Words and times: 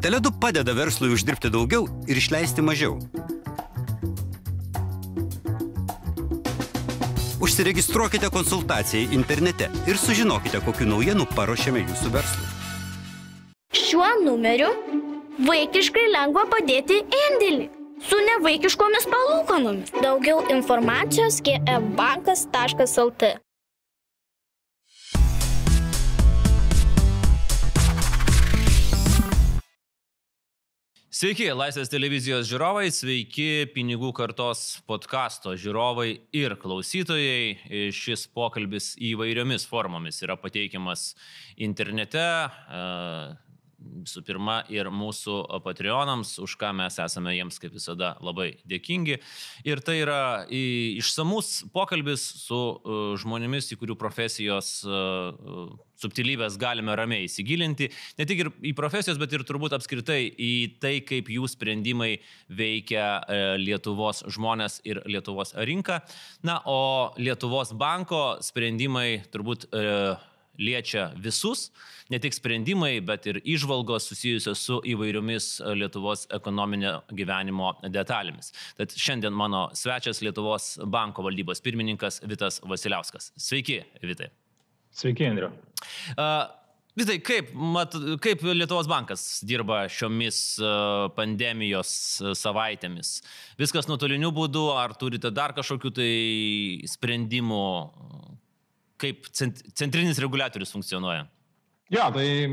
Teledu 0.00 0.30
padeda 0.40 0.72
verslui 0.72 1.12
uždirbti 1.12 1.50
daugiau 1.52 1.84
ir 2.08 2.16
išleisti 2.16 2.62
mažiau. 2.64 2.94
Užsiregistruokite 7.44 8.30
konsultacijai 8.32 9.10
internete 9.12 9.68
ir 9.88 10.00
sužinokite, 10.00 10.62
kokiu 10.64 10.88
naujienu 10.88 11.26
paruošėme 11.36 11.84
jūsų 11.84 12.12
verslui. 12.16 12.48
Šiuo 13.76 14.08
numeriu 14.24 14.70
vaikiškai 15.44 16.06
lengva 16.14 16.46
padėti 16.48 17.02
indėlį 17.26 17.68
su 18.08 18.24
nevaikiškomis 18.24 19.08
palūkanomis. 19.12 19.92
Daugiau 20.00 20.46
informacijos 20.48 21.42
gfbankas.lt. 21.44 23.34
Sveiki, 31.20 31.50
Laisvės 31.52 31.90
televizijos 31.92 32.46
žiūrovai, 32.48 32.86
sveiki 32.96 33.66
pinigų 33.74 34.08
kartos 34.16 34.78
podkasto 34.88 35.52
žiūrovai 35.52 36.06
ir 36.32 36.54
klausytojai. 36.56 37.90
Šis 37.92 38.22
pokalbis 38.32 38.94
įvairiomis 39.10 39.66
formomis 39.68 40.22
yra 40.24 40.38
pateikiamas 40.40 41.10
internete, 41.60 42.24
visų 43.80 44.22
pirma, 44.26 44.60
ir 44.72 44.90
mūsų 44.92 45.36
Patreonams, 45.64 46.36
už 46.42 46.56
ką 46.60 46.72
mes 46.76 46.98
esame 47.02 47.34
jiems 47.36 47.60
kaip 47.60 47.74
visada 47.76 48.14
labai 48.24 48.52
dėkingi. 48.68 49.18
Ir 49.68 49.82
tai 49.84 50.00
yra 50.02 50.20
išsamus 50.50 51.70
pokalbis 51.74 52.24
su 52.44 52.58
e, 52.60 52.98
žmonėmis, 53.20 53.70
į 53.72 53.80
kurių 53.80 53.96
profesijos 54.00 54.72
e, 54.84 54.90
e, 54.90 55.64
subtilybės 56.00 56.56
galime 56.60 56.94
ramiai 56.96 57.26
įsigilinti. 57.26 57.90
Ne 58.20 58.26
tik 58.28 58.44
ir 58.44 58.52
į 58.70 58.74
profesijos, 58.76 59.20
bet 59.20 59.34
ir 59.36 59.44
turbūt 59.48 59.76
apskritai 59.76 60.22
į 60.30 60.52
tai, 60.80 60.94
kaip 61.04 61.28
jų 61.32 61.48
sprendimai 61.50 62.14
veikia 62.48 63.20
Lietuvos 63.60 64.22
žmonės 64.32 64.80
ir 64.88 65.02
Lietuvos 65.04 65.52
rinką. 65.68 66.00
Na, 66.48 66.56
o 66.64 67.12
Lietuvos 67.20 67.74
banko 67.76 68.38
sprendimai 68.44 69.20
turbūt 69.28 69.68
liečia 70.60 71.10
visus, 71.16 71.70
ne 72.12 72.20
tik 72.22 72.36
sprendimai, 72.36 72.92
bet 73.06 73.26
ir 73.30 73.40
išvalgos 73.44 74.08
susijusios 74.10 74.62
su 74.66 74.78
įvairiomis 74.92 75.48
e, 75.60 75.74
Lietuvos 75.80 76.26
ekonominio 76.36 77.00
gyvenimo 77.16 77.72
detalėmis. 77.88 78.52
Tad 78.78 78.94
šiandien 78.94 79.34
mano 79.36 79.68
svečias 79.78 80.22
Lietuvos 80.24 80.74
banko 80.84 81.24
valdybos 81.26 81.64
pirmininkas 81.64 82.20
Vitas 82.28 82.60
Vasiliauskas. 82.66 83.32
Sveiki, 83.40 83.82
Vitai. 84.04 84.30
Sveiki, 84.96 85.28
Andriu. 85.30 85.52
Uh, 86.16 86.48
Vitai, 86.98 87.20
kaip, 87.22 87.52
mat, 87.54 87.94
kaip 88.20 88.42
Lietuvos 88.50 88.88
bankas 88.90 89.22
dirba 89.46 89.84
šiomis 89.88 90.58
pandemijos 91.14 91.92
savaitėmis? 92.36 93.20
Viskas 93.60 93.86
nuotoliniu 93.88 94.32
būdu, 94.34 94.66
ar 94.74 94.96
turite 94.98 95.30
dar 95.30 95.54
kažkokių 95.56 95.92
tai 95.96 96.10
sprendimų, 96.90 97.62
kaip 99.00 99.28
centrinis 99.34 100.20
reguliatorius 100.22 100.74
funkcionuoja? 100.76 101.26
Ja, 101.90 102.06
tai 102.14 102.46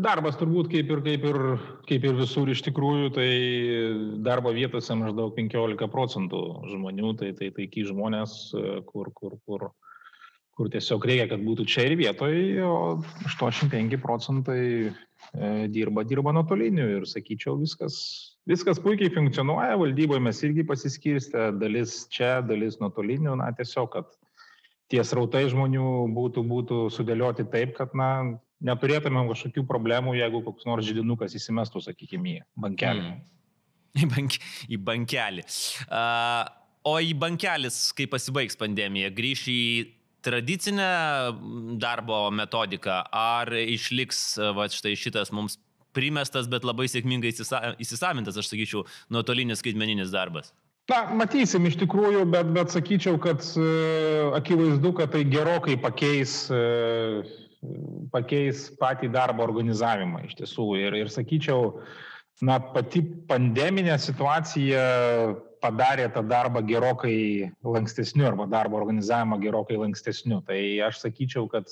darbas 0.00 0.38
turbūt 0.40 0.70
kaip 0.72 0.90
ir, 0.92 1.02
kaip, 1.04 1.24
ir, 1.28 1.38
kaip 1.88 2.04
ir 2.08 2.14
visur 2.16 2.48
iš 2.48 2.62
tikrųjų, 2.64 3.10
tai 3.16 3.30
darbo 4.24 4.52
vietose 4.56 4.96
maždaug 4.96 5.34
15 5.36 5.90
procentų 5.92 6.42
žmonių, 6.70 7.12
tai 7.20 7.34
tai 7.36 7.50
taiki 7.56 7.84
žmonės, 7.88 8.38
kur, 8.88 9.10
kur, 9.16 9.36
kur, 9.44 9.68
kur 10.56 10.72
tiesiog 10.72 11.04
reikia, 11.04 11.28
kad 11.34 11.44
būtų 11.44 11.68
čia 11.68 11.84
ir 11.90 11.98
vietoje, 12.00 12.64
o 12.64 12.96
85 13.28 13.98
procentai 14.00 14.62
e, 14.88 14.90
dirba, 15.72 16.06
dirba 16.08 16.32
nuotoliniu 16.32 16.88
ir 16.96 17.08
sakyčiau, 17.08 17.58
viskas, 17.60 17.98
viskas 18.48 18.80
puikiai 18.80 19.12
funkcionuoja, 19.12 19.76
valdyboje 19.80 20.24
mes 20.24 20.40
irgi 20.48 20.64
pasiskirstę, 20.68 21.50
dalis 21.60 22.06
čia, 22.12 22.38
dalis 22.40 22.80
nuotoliniu, 22.80 23.36
na 23.36 23.50
tiesiog, 23.56 23.92
kad 23.98 24.16
tie 24.92 25.02
srautai 25.04 25.46
žmonių 25.50 25.86
būtų, 26.14 26.44
būtų 26.46 26.82
sudėlioti 26.94 27.46
taip, 27.52 27.74
kad 27.78 27.94
na, 27.98 28.10
neturėtumėm 28.64 29.30
kažkokių 29.32 29.66
problemų, 29.68 30.16
jeigu 30.18 30.42
koks 30.46 30.68
nors 30.68 30.86
židinukas 30.86 31.34
įsimestų, 31.38 31.82
sakykime, 31.88 32.38
į 32.38 32.62
bankelį. 32.66 33.10
Mm. 33.10 33.24
Į, 33.96 34.06
bank, 34.12 34.38
į 34.68 34.78
bankelį. 34.84 35.42
Uh, 35.88 36.42
o 36.84 36.98
į 37.00 37.14
bankelis, 37.16 37.78
kai 37.96 38.08
pasibaigs 38.12 38.58
pandemija, 38.60 39.08
grįš 39.14 39.44
į 39.48 39.62
tradicinę 40.26 40.88
darbo 41.80 42.26
metodiką, 42.34 43.04
ar 43.14 43.52
išliks 43.56 44.20
va, 44.56 44.66
štai 44.72 44.96
šitas 44.98 45.32
mums 45.34 45.58
primestas, 45.96 46.48
bet 46.50 46.66
labai 46.66 46.88
sėkmingai 46.92 47.32
įsisavintas, 47.32 48.36
aš 48.36 48.50
sakyčiau, 48.50 48.84
nuotolinis 49.12 49.62
skaitmeninis 49.62 50.12
darbas? 50.12 50.52
Na, 50.86 51.00
matysim 51.18 51.66
iš 51.66 51.80
tikrųjų, 51.80 52.22
bet, 52.30 52.52
bet 52.54 52.70
sakyčiau, 52.70 53.16
kad 53.22 53.42
e, 53.58 53.70
akivaizdu, 54.38 54.92
kad 54.94 55.10
tai 55.16 55.24
gerokai 55.26 55.74
pakeis, 55.82 56.44
e, 56.54 56.60
pakeis 58.12 58.68
patį 58.78 59.10
darbo 59.16 59.42
organizavimą 59.48 60.22
iš 60.28 60.36
tiesų. 60.38 60.68
Ir, 60.84 60.98
ir 61.00 61.10
sakyčiau, 61.10 61.80
na, 62.46 62.60
pati 62.76 63.02
pandeminė 63.26 63.98
situacija 63.98 64.84
padarė 65.64 66.06
tą 66.14 66.22
darbą 66.30 66.62
gerokai 66.68 67.50
lankstesniu 67.66 68.28
arba 68.28 68.46
darbo 68.46 68.78
organizavimą 68.78 69.40
gerokai 69.42 69.80
lankstesniu. 69.80 70.38
Tai 70.46 70.60
aš 70.86 71.02
sakyčiau, 71.02 71.48
kad 71.50 71.66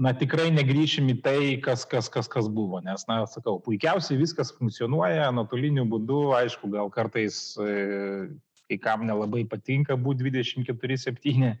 na 0.00 0.12
tikrai 0.16 0.48
negrįšim 0.54 1.10
į 1.12 1.16
tai, 1.24 1.40
kas, 1.64 1.84
kas, 1.88 2.08
kas, 2.12 2.28
kas 2.30 2.48
buvo. 2.48 2.80
Nes, 2.84 3.04
na, 3.08 3.20
sakau, 3.28 3.58
puikiausiai 3.64 4.20
viskas 4.20 4.52
funkcionuoja 4.56 5.28
nuotoliniu 5.36 5.84
būdu, 5.90 6.22
aišku, 6.38 6.70
gal 6.72 6.88
kartais 6.94 7.40
e, 7.60 8.30
kai 8.70 8.78
kam 8.80 9.04
nelabai 9.08 9.44
patinka 9.50 9.98
būti 10.00 10.30
24-7 10.30 11.50
e, 11.50 11.52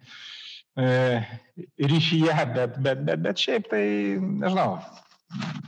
ryšyje, 1.92 2.38
bet, 2.56 2.80
bet, 2.80 3.04
bet, 3.10 3.24
bet 3.26 3.44
šiaip 3.44 3.68
tai, 3.72 3.84
nežinau, 4.16 4.78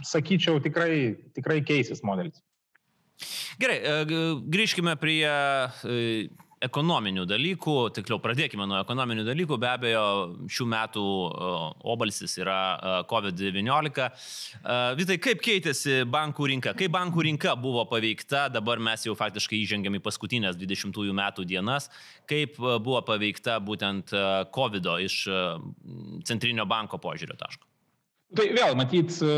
sakyčiau, 0.08 0.62
tikrai, 0.64 1.18
tikrai 1.36 1.60
keisis 1.66 2.00
modelis. 2.06 2.40
Gerai, 3.60 3.82
e, 3.84 4.22
grįžkime 4.48 4.96
prie 4.96 5.28
ekonominių 6.66 7.24
dalykų, 7.28 7.74
tiksliau 7.96 8.20
pradėkime 8.22 8.66
nuo 8.68 8.78
ekonominių 8.82 9.24
dalykų, 9.26 9.58
be 9.62 9.68
abejo, 9.70 10.04
šių 10.52 10.66
metų 10.72 11.04
obalsis 11.94 12.36
yra 12.40 12.58
COVID-19. 13.10 14.06
Vitai, 15.00 15.18
kaip 15.22 15.42
keitėsi 15.44 16.02
bankų 16.12 16.50
rinka? 16.52 16.76
Kaip 16.78 16.94
bankų 16.94 17.26
rinka 17.28 17.56
buvo 17.58 17.84
paveikta, 17.90 18.46
dabar 18.52 18.82
mes 18.82 19.06
jau 19.08 19.16
faktiškai 19.18 19.62
įžengėm 19.64 19.98
į 19.98 20.04
paskutinės 20.04 20.60
20 20.60 21.12
metų 21.22 21.48
dienas, 21.48 21.90
kaip 22.30 22.56
buvo 22.60 23.02
paveikta 23.06 23.58
būtent 23.62 24.14
COVID 24.54 24.94
iš 25.08 25.18
centrinio 26.28 26.68
banko 26.68 27.02
požiūrio 27.02 27.38
taško? 27.38 27.71
Tai 28.32 28.46
vėl, 28.56 28.72
matyt, 28.78 29.12
e, 29.20 29.32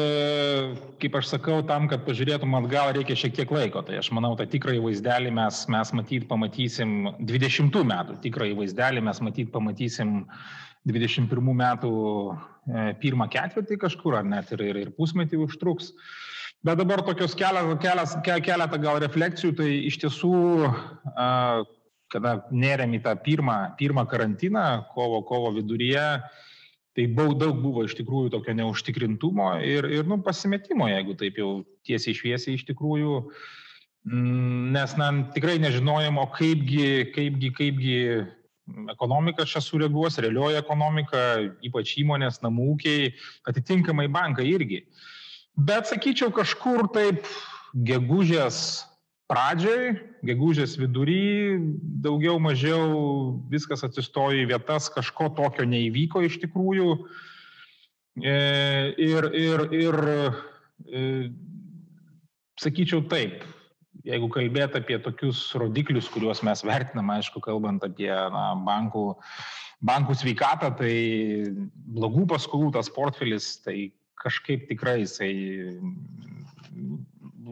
kaip 1.02 1.16
aš 1.18 1.32
sakau, 1.32 1.56
tam, 1.66 1.88
kad 1.90 2.04
pažiūrėtum 2.06 2.52
atgal, 2.60 2.92
reikia 2.94 3.16
šiek 3.18 3.32
tiek 3.34 3.50
laiko. 3.50 3.82
Tai 3.82 3.96
aš 3.98 4.12
manau, 4.14 4.36
tą 4.38 4.46
tikrąjį 4.52 4.84
vaizdelį 4.84 5.32
mes, 5.34 5.62
mes 5.74 5.90
matyt 5.98 6.28
pamatysim 6.30 6.92
20 7.18 7.80
metų, 7.90 8.20
tikrąjį 8.22 8.54
vaizdelį 8.60 9.02
mes 9.08 9.20
matyt 9.26 9.50
pamatysim 9.54 10.20
21 10.86 11.50
metų 11.58 11.90
e, 11.90 12.86
pirmą 13.02 13.26
ketvirtį 13.34 13.80
kažkur, 13.82 14.20
ar 14.20 14.30
net 14.30 14.54
ir, 14.54 14.62
ir, 14.62 14.80
ir 14.84 14.94
pusmetį 14.94 15.42
užtruks. 15.42 15.90
Bet 16.64 16.78
dabar 16.78 17.02
tokios 17.02 17.34
keletą, 17.34 17.74
keletą, 17.82 18.22
keletą 18.46 18.82
gal 18.86 19.02
refleksijų, 19.02 19.56
tai 19.58 19.68
iš 19.90 19.98
tiesų, 20.04 20.38
kada 22.14 22.38
nerėm 22.54 22.94
į 22.96 23.02
tą 23.04 23.12
pirmą, 23.26 23.58
pirmą 23.76 24.06
karantiną, 24.08 24.64
kovo, 24.94 25.20
kovo 25.28 25.50
viduryje, 25.58 26.06
tai 26.94 27.08
daug, 27.10 27.34
daug 27.40 27.58
buvo 27.62 27.84
iš 27.84 27.96
tikrųjų 27.98 28.30
tokio 28.36 28.54
neužtikrintumo 28.54 29.50
ir, 29.66 29.88
ir 29.90 30.06
nu, 30.06 30.20
pasimetimo, 30.22 30.86
jeigu 30.90 31.16
taip 31.18 31.40
jau 31.40 31.50
tiesiai 31.86 32.14
šviesiai 32.14 32.54
iš 32.58 32.64
tikrųjų, 32.70 33.18
mm, 34.06 34.70
nes 34.76 34.94
na, 35.00 35.10
tikrai 35.34 35.58
nežinojom, 35.62 36.20
o 36.22 36.28
kaipgi, 36.36 37.10
kaipgi, 37.16 37.50
kaipgi 37.58 37.98
ekonomika 38.94 39.44
čia 39.48 39.60
sureaguos, 39.60 40.20
realioji 40.22 40.60
ekonomika, 40.60 41.24
ypač 41.66 41.96
įmonės, 42.00 42.40
namų 42.44 42.70
ūkiai, 42.76 43.10
atitinkamai 43.50 44.06
bankai 44.12 44.46
irgi. 44.54 44.84
Bet 45.54 45.90
sakyčiau, 45.90 46.32
kažkur 46.34 46.88
taip 46.94 47.26
gegužės 47.86 48.86
pradžioj, 49.30 49.94
gegužės 50.26 50.76
vidury, 50.80 51.56
daugiau 52.04 52.36
mažiau 52.42 53.40
viskas 53.52 53.84
atsistojo 53.86 54.42
į 54.42 54.50
vietas, 54.52 54.90
kažko 54.92 55.30
tokio 55.38 55.66
neįvyko 55.68 56.24
iš 56.26 56.38
tikrųjų. 56.44 56.90
E, 58.20 58.36
ir, 59.00 59.28
ir, 59.34 59.64
ir 59.74 59.98
e, 60.04 61.02
sakyčiau 62.60 63.02
taip, 63.10 63.42
jeigu 64.06 64.28
kalbėt 64.32 64.76
apie 64.78 65.00
tokius 65.02 65.48
rodiklius, 65.58 66.10
kuriuos 66.12 66.44
mes 66.46 66.62
vertinam, 66.66 67.10
aišku, 67.16 67.42
kalbant 67.42 67.82
apie 67.86 68.12
na, 68.12 68.46
bankų, 68.66 69.06
bankų 69.84 70.18
sveikatą, 70.20 70.70
tai 70.78 70.94
blogų 71.96 72.28
paskolų 72.34 72.74
tas 72.76 72.92
portfelis, 72.92 73.56
tai 73.64 73.90
kažkaip 74.20 74.68
tikrai 74.70 75.00
jisai 75.02 75.32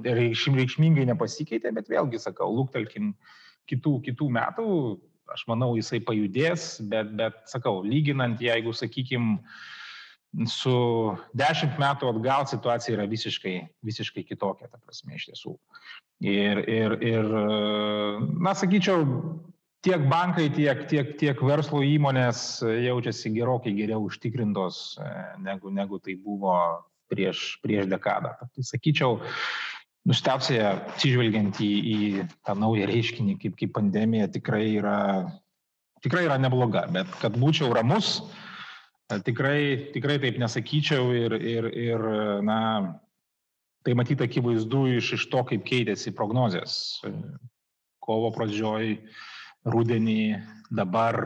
reikšmingai 0.04 1.06
nepasikeitė, 1.10 1.72
bet 1.76 1.90
vėlgi 1.92 2.20
sakau, 2.22 2.50
lūktelkim 2.56 3.12
kitų, 3.70 3.98
kitų 4.08 4.28
metų, 4.32 4.66
aš 5.32 5.44
manau, 5.48 5.72
jisai 5.78 6.02
pajudės, 6.04 6.76
bet, 6.90 7.12
bet 7.18 7.38
sakau, 7.50 7.80
lyginant, 7.86 8.40
jeigu, 8.42 8.74
sakykime, 8.76 9.38
su 10.48 10.74
dešimt 11.36 11.76
metų 11.80 12.08
atgal 12.08 12.46
situacija 12.48 12.96
yra 12.96 13.06
visiškai, 13.08 13.56
visiškai 13.84 14.24
kitokia, 14.28 14.70
ta 14.70 14.80
prasme, 14.80 15.16
iš 15.18 15.28
tiesų. 15.30 15.56
Ir, 16.22 16.62
ir, 16.70 16.94
ir 17.04 17.28
na, 18.40 18.54
sakyčiau, 18.56 19.02
tiek 19.82 20.04
bankai, 20.08 20.46
tiek, 20.54 20.86
tiek, 20.90 21.16
tiek 21.20 21.42
verslo 21.42 21.82
įmonės 21.84 22.62
jaučiasi 22.62 23.34
gerokai 23.34 23.74
geriau 23.76 24.06
užtikrintos, 24.06 24.82
e, 25.02 25.12
negu, 25.42 25.72
negu 25.74 25.98
tai 26.00 26.14
buvo 26.16 26.54
prieš, 27.12 27.58
prieš 27.64 27.90
dekadą. 27.90 28.36
Tai 28.46 28.64
sakyčiau, 28.64 29.18
Nustepsija, 30.08 30.72
atsižvelgiant 30.94 31.60
į, 31.62 31.70
į 31.70 31.98
tą 32.42 32.56
naują 32.58 32.88
reiškinį 32.90 33.36
kaip, 33.38 33.54
kaip 33.60 33.74
pandemija, 33.76 34.26
tikrai 34.34 34.64
yra, 34.80 34.96
tikrai 36.02 36.24
yra 36.26 36.40
nebloga, 36.42 36.88
bet 36.90 37.12
kad 37.22 37.36
būčiau 37.38 37.70
ramus, 37.76 38.16
tikrai, 39.22 39.92
tikrai 39.94 40.18
taip 40.22 40.40
nesakyčiau 40.42 41.12
ir, 41.14 41.36
ir, 41.38 41.70
ir 41.78 42.06
na, 42.42 42.58
tai 43.86 43.94
matyti 43.98 44.26
akivaizdu 44.26 44.84
iš, 44.98 45.14
iš 45.18 45.28
to, 45.30 45.44
kaip 45.46 45.64
keitėsi 45.68 46.14
prognozijas. 46.18 46.74
Kovo 48.02 48.32
pradžioj, 48.34 48.96
rudenį, 49.70 50.22
dabar, 50.74 51.20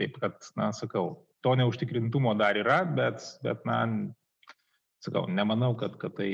taip 0.00 0.16
kad, 0.22 0.40
na, 0.56 0.70
sakau, 0.76 1.26
to 1.44 1.52
neužtikrintumo 1.60 2.32
dar 2.40 2.56
yra, 2.56 2.80
bet, 2.88 3.20
bet 3.44 3.64
na, 3.68 3.82
sakau, 5.04 5.26
nemanau, 5.28 5.74
kad, 5.76 6.00
kad 6.00 6.16
tai 6.16 6.30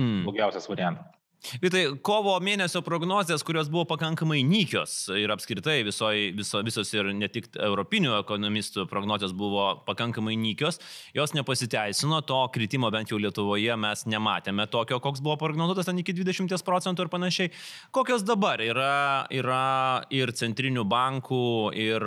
mm. 0.00 0.20
blogiausias 0.28 0.68
variantas. 0.70 1.20
Vitai, 1.60 1.86
kovo 2.04 2.34
mėnesio 2.44 2.82
prognozijas, 2.84 3.40
kurios 3.46 3.70
buvo 3.72 3.86
pakankamai 3.88 4.42
nykios 4.44 4.92
ir 5.16 5.32
apskritai 5.32 5.78
visoji, 5.86 6.34
viso, 6.36 6.60
visos 6.66 6.92
ir 6.92 7.08
ne 7.16 7.30
tik 7.32 7.48
europinių 7.56 8.12
ekonomistų 8.18 8.84
prognozijos 8.90 9.32
buvo 9.36 9.70
pakankamai 9.86 10.36
nykios, 10.36 10.78
jos 11.16 11.32
nepasiteisino, 11.36 12.20
to 12.28 12.42
kritimo 12.52 12.92
bent 12.92 13.12
jau 13.12 13.18
Lietuvoje 13.20 13.76
mes 13.80 14.04
nematėme 14.12 14.68
tokio, 14.70 15.00
koks 15.00 15.24
buvo 15.24 15.38
prognozuotas 15.40 15.88
ten 15.88 16.02
iki 16.04 16.14
20 16.20 16.60
procentų 16.66 17.08
ir 17.08 17.12
panašiai. 17.16 17.54
Kokios 17.96 18.26
dabar 18.28 18.60
yra, 18.60 19.24
yra 19.32 19.64
ir 20.12 20.36
centrinių 20.36 20.84
bankų, 20.84 21.44
ir 21.72 22.04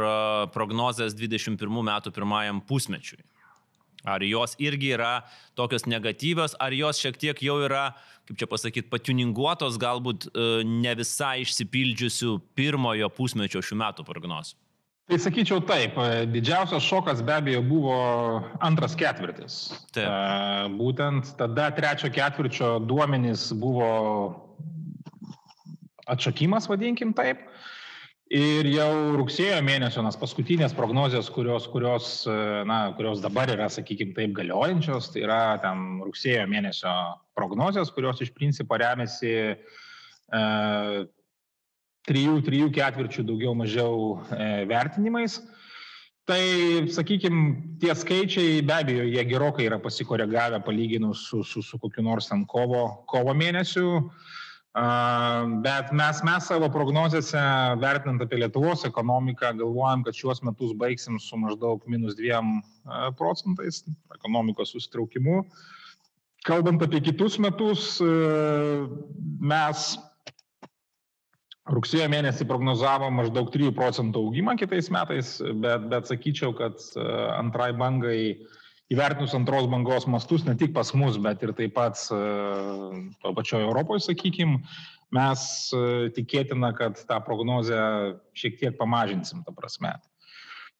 prognozijas 0.54 1.18
21 1.18 1.82
metų 1.90 2.14
pirmajam 2.14 2.62
pusmečiui? 2.70 3.24
Ar 4.04 4.24
jos 4.28 4.58
irgi 4.60 4.92
yra 4.98 5.22
tokios 5.56 5.86
negatyvios, 5.88 6.58
ar 6.60 6.76
jos 6.76 7.00
šiek 7.00 7.20
tiek 7.20 7.40
jau 7.46 7.62
yra, 7.64 7.94
kaip 8.28 8.40
čia 8.42 8.50
pasakyti, 8.52 8.90
patiuninguotos, 8.92 9.80
galbūt 9.80 10.28
e, 10.28 10.50
ne 10.68 10.96
visai 11.00 11.46
išsipildžiusių 11.46 12.36
pirmojo 12.58 13.08
pusmečio 13.16 13.64
šių 13.64 13.80
metų 13.80 14.08
prognozų? 14.08 14.60
Tai 15.08 15.20
sakyčiau 15.20 15.60
taip, 15.68 15.98
e, 16.00 16.24
didžiausias 16.32 16.84
šokas 16.84 17.24
be 17.28 17.34
abejo 17.36 17.64
buvo 17.68 17.96
antras 18.64 18.96
ketvirtis. 19.00 19.58
Taip. 19.96 20.08
E, 20.08 20.70
būtent 20.80 21.34
tada 21.40 21.70
trečio 21.76 22.12
ketvirčio 22.12 22.78
duomenys 22.88 23.50
buvo 23.60 23.90
atšakimas, 26.12 26.68
vadinkim 26.72 27.12
taip. 27.16 27.44
Ir 28.34 28.66
jau 28.66 29.14
rugsėjo 29.14 29.60
mėnesio, 29.62 30.02
nes 30.02 30.16
paskutinės 30.18 30.72
prognozijos, 30.74 31.28
kurios, 31.30 31.68
kurios, 31.70 32.08
na, 32.66 32.78
kurios 32.98 33.22
dabar 33.22 33.52
yra, 33.54 33.68
sakykime, 33.70 34.16
taip 34.18 34.34
galiojančios, 34.40 35.12
tai 35.14 35.22
yra 35.28 35.42
ten 35.62 36.00
rugsėjo 36.02 36.48
mėnesio 36.50 36.94
prognozijos, 37.38 37.92
kurios 37.94 38.24
iš 38.26 38.32
principo 38.34 38.80
remiasi 38.82 39.36
e, 39.54 40.42
trijų, 42.10 42.40
trijų 42.50 42.74
ketvirčių 42.74 43.28
daugiau 43.30 43.54
mažiau 43.60 44.00
e, 44.34 44.50
vertinimais. 44.72 45.38
Tai, 46.26 46.42
sakykime, 46.90 47.78
tie 47.84 47.94
skaičiai 47.94 48.64
be 48.66 48.80
abejo, 48.80 49.06
jie 49.14 49.30
gerokai 49.30 49.70
yra 49.70 49.78
pasikoregavę 49.84 50.64
palyginus 50.66 51.28
su, 51.30 51.46
su, 51.46 51.62
su 51.62 51.78
kokiu 51.78 52.02
nors 52.10 52.34
ten 52.34 52.48
kovo, 52.50 52.88
kovo 53.14 53.38
mėnesiu. 53.38 54.00
E, 54.02 54.42
Bet 54.74 55.92
mes, 55.94 56.20
mes 56.26 56.48
savo 56.50 56.66
prognozėse, 56.74 57.42
vertinant 57.78 58.24
apie 58.26 58.40
Lietuvos 58.42 58.82
ekonomiką, 58.88 59.52
galvojam, 59.60 60.02
kad 60.08 60.18
šiuos 60.18 60.42
metus 60.42 60.74
baigsim 60.74 61.20
su 61.22 61.38
maždaug 61.38 61.86
minus 61.86 62.18
2 62.18 62.40
procentais 63.20 63.84
ekonomikos 64.16 64.74
susitraukimu. 64.74 65.44
Kalbant 66.48 66.82
apie 66.82 67.04
kitus 67.06 67.38
metus, 67.38 68.02
mes 68.02 69.86
rugsėjo 71.70 72.10
mėnesį 72.12 72.50
prognozavom 72.50 73.22
maždaug 73.22 73.54
3 73.54 73.70
procentų 73.78 74.26
augimą 74.26 74.58
kitais 74.58 74.90
metais, 74.92 75.38
bet, 75.62 75.86
bet 75.94 76.10
sakyčiau, 76.10 76.50
kad 76.58 76.82
antrai 77.38 77.70
bangai 77.78 78.20
įvertinus 78.92 79.36
antros 79.38 79.68
bangos 79.72 80.08
mastus, 80.10 80.46
ne 80.48 80.56
tik 80.60 80.74
pas 80.76 80.92
mus, 80.98 81.20
bet 81.22 81.44
ir 81.46 81.54
taip 81.58 81.76
pat 81.78 82.00
e, 82.12 82.22
to 83.24 83.36
pačioje 83.38 83.68
Europoje, 83.68 84.04
sakykime, 84.08 84.62
mes 85.14 85.46
e, 85.76 86.10
tikėtina, 86.16 86.74
kad 86.78 87.00
tą 87.10 87.20
prognozę 87.26 87.78
šiek 88.38 88.60
tiek 88.62 88.80
pamažinsim, 88.80 89.46
ta 89.46 89.56
prasme. 89.56 89.96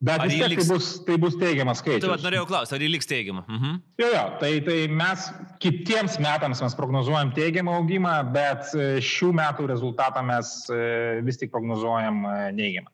Bet 0.04 0.20
ar 0.20 0.28
vis 0.28 0.36
tiek 0.36 0.52
liks... 0.52 0.68
tai, 0.68 0.76
bus, 0.76 0.88
tai 1.08 1.16
bus 1.22 1.36
teigiamas 1.40 1.80
skaičius. 1.80 2.04
Tai 2.04 2.26
norėjau 2.26 2.48
klausti, 2.50 2.76
ar 2.76 2.84
jį 2.84 2.90
liks 2.92 3.08
teigiamą? 3.08 3.46
Mhm. 3.48 3.78
Jo, 4.02 4.10
jo, 4.12 4.24
tai, 4.42 4.50
tai 4.66 4.80
mes 4.92 5.30
kitiems 5.64 6.18
metams 6.24 6.60
mes 6.66 6.76
prognozuojam 6.76 7.32
teigiamą 7.38 7.78
augimą, 7.80 8.18
bet 8.36 8.74
e, 8.76 8.90
šių 9.00 9.32
metų 9.40 9.70
rezultatą 9.72 10.26
mes 10.28 10.58
vis 11.24 11.40
tik 11.40 11.54
prognozuojam 11.56 12.20
neigiamą. 12.58 12.93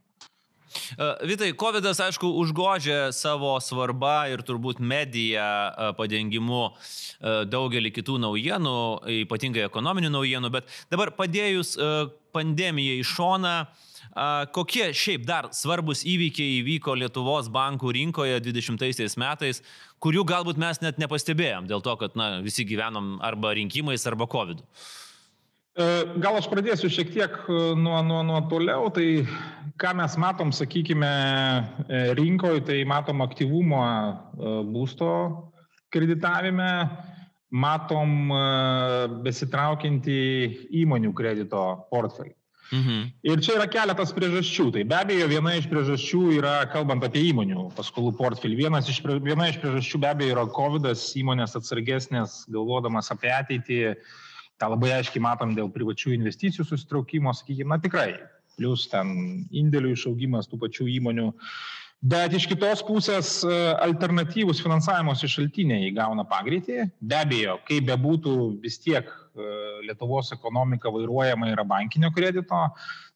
Vitai, 1.25 1.51
COVID, 1.57 1.85
aišku, 1.89 2.29
užgožė 2.43 3.09
savo 3.15 3.55
svarbą 3.63 4.29
ir 4.33 4.43
turbūt 4.45 4.81
mediją 4.81 5.93
padengimu 5.97 6.69
daugelį 7.49 7.91
kitų 7.95 8.19
naujienų, 8.25 8.77
ypatingai 9.25 9.65
ekonominių 9.67 10.13
naujienų, 10.13 10.51
bet 10.53 10.69
dabar 10.91 11.13
padėjus 11.17 11.75
pandemiją 12.35 12.99
į 12.99 13.07
šoną, 13.09 13.55
kokie 14.55 14.89
šiaip 14.95 15.25
dar 15.27 15.49
svarbus 15.55 16.05
įvykiai 16.07 16.59
įvyko 16.61 16.95
Lietuvos 16.97 17.49
bankų 17.53 17.93
rinkoje 17.97 18.39
20 18.45 19.19
metais, 19.21 19.61
kurių 20.03 20.25
galbūt 20.27 20.61
mes 20.61 20.81
net 20.85 21.01
nepastebėjom 21.01 21.69
dėl 21.69 21.83
to, 21.85 21.97
kad 21.99 22.17
na, 22.19 22.39
visi 22.45 22.65
gyvenom 22.67 23.17
arba 23.25 23.53
rinkimais, 23.57 24.07
arba 24.09 24.29
COVID. 24.29 24.63
-u. 24.63 24.97
E, 25.79 25.85
gal 26.19 26.35
aš 26.35 26.49
pradėsiu 26.51 26.89
šiek 26.91 27.13
tiek 27.13 27.35
e, 27.47 27.59
nuo, 27.79 27.99
nuo, 28.03 28.19
nuo 28.27 28.39
toliau. 28.51 28.89
Tai 28.91 29.05
ką 29.79 29.93
mes 29.95 30.17
matom, 30.19 30.51
sakykime, 30.55 31.11
e, 31.87 32.01
rinkoje, 32.19 32.65
tai 32.67 32.81
matom 32.87 33.23
aktyvumą 33.23 33.83
būsto 34.73 35.11
kreditavime, 35.93 36.71
matom 37.49 38.29
besitraukiantį 39.25 40.19
įmonių 40.83 41.15
kredito 41.17 41.63
portfelį. 41.89 42.35
Mhm. 42.69 42.97
Ir 43.25 43.39
čia 43.41 43.55
yra 43.57 43.65
keletas 43.71 44.11
priežasčių. 44.13 44.67
Tai 44.75 44.83
be 44.91 44.97
abejo, 44.99 45.29
viena 45.31 45.55
iš 45.57 45.65
priežasčių 45.71 46.21
yra, 46.35 46.59
kalbant 46.69 47.01
apie 47.07 47.23
įmonių 47.31 47.71
paskolų 47.79 48.13
portfelį, 48.19 48.59
vienas 48.67 48.91
iš, 48.91 48.99
viena 49.25 49.47
iš 49.49 49.57
priežasčių 49.63 50.03
be 50.03 50.11
abejo 50.11 50.35
yra 50.35 50.45
COVID, 50.53 50.91
įmonės 51.23 51.57
atsargesnės, 51.57 52.43
galvodamas 52.53 53.09
apie 53.15 53.31
ateitį, 53.33 53.79
tą 54.59 54.69
labai 54.73 54.93
aiškiai 54.97 55.23
matom 55.23 55.55
dėl 55.57 55.71
privačių 55.73 56.13
investicijų 56.17 56.67
susitraukimo, 56.67 57.33
sakykime, 57.35 57.73
na 57.73 57.79
tikrai, 57.83 58.13
plus 58.59 58.87
ten 58.91 59.13
indėlių 59.55 59.95
išaugimas 59.95 60.49
tų 60.51 60.59
pačių 60.65 60.89
įmonių. 60.99 61.29
Bet 61.99 62.31
iš 62.31 62.45
kitos 62.47 62.79
pusės 62.87 63.41
e, 63.43 63.55
alternatyvus 63.83 64.61
finansavimosi 64.63 65.27
šaltiniai 65.27 65.89
įgauna 65.89 66.23
pagreitį. 66.29 66.85
Be 67.03 67.17
abejo, 67.19 67.57
kaip 67.67 67.89
bebūtų, 67.89 68.35
vis 68.63 68.79
tiek 68.79 69.03
e, 69.09 69.49
Lietuvos 69.83 70.31
ekonomika 70.31 70.91
vairuojama 70.95 71.51
yra 71.51 71.65
bankinio 71.67 72.13
kredito, 72.15 72.61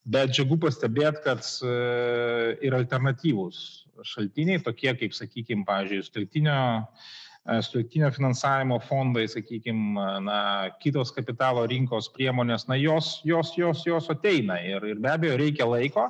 bet 0.03 0.35
džiugu 0.35 0.59
pastebėti, 0.65 1.23
kad 1.23 1.47
e, 1.63 1.77
ir 2.67 2.75
alternatyvus 2.75 3.63
šaltiniai, 4.03 4.59
tokie 4.65 4.91
kaip, 4.99 5.15
sakykime, 5.15 5.63
pavyzdžiui, 5.69 6.03
staltinio 6.09 6.59
E, 7.43 7.61
sutelktinio 7.61 8.11
finansavimo 8.11 8.79
fondai, 8.79 9.27
sakykime, 9.27 9.99
na, 10.23 10.37
kitos 10.79 11.11
kapitalo 11.11 11.65
rinkos 11.67 12.07
priemonės, 12.15 12.69
na, 12.69 12.77
jos, 12.79 13.17
jos, 13.27 13.51
jos, 13.59 13.83
jos 13.83 14.07
ateina 14.13 14.61
ir, 14.63 14.85
ir 14.93 15.01
be 15.03 15.11
abejo 15.11 15.35
reikia 15.41 15.67
laiko, 15.67 16.07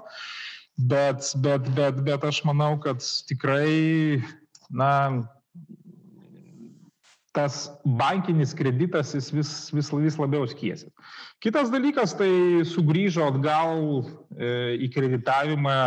bet, 0.78 1.32
bet, 1.42 1.72
bet, 1.74 2.04
bet 2.06 2.28
aš 2.30 2.44
manau, 2.46 2.75
kad 2.84 3.02
tikrai, 3.25 4.22
na, 4.70 4.92
tas 7.34 7.66
bankinis 7.82 8.54
kreditas 8.54 9.16
jis 9.18 9.34
vis, 9.34 9.54
vis, 9.74 9.90
vis 9.90 10.22
labiau 10.22 10.46
skiesis. 10.46 10.92
Kitas 11.42 11.74
dalykas, 11.74 12.13
tai 12.13 12.30
sugrįžo 12.70 13.25
atgal 13.32 14.04
e, 14.38 14.52
į 14.86 14.94
kreditavimą 14.94 15.80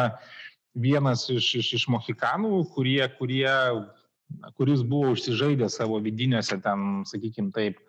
vienas 0.75 1.29
iš, 1.31 1.55
iš, 1.63 1.71
iš 1.79 1.87
mohikanų, 1.95 2.67
kurie, 2.75 3.05
kurie 3.15 3.47
kuris 4.57 4.83
buvo 4.87 5.13
užsižaidęs 5.15 5.79
savo 5.81 6.01
vidinėse 6.03 6.59
ten, 6.65 7.05
sakykim 7.09 7.53
taip, 7.55 7.81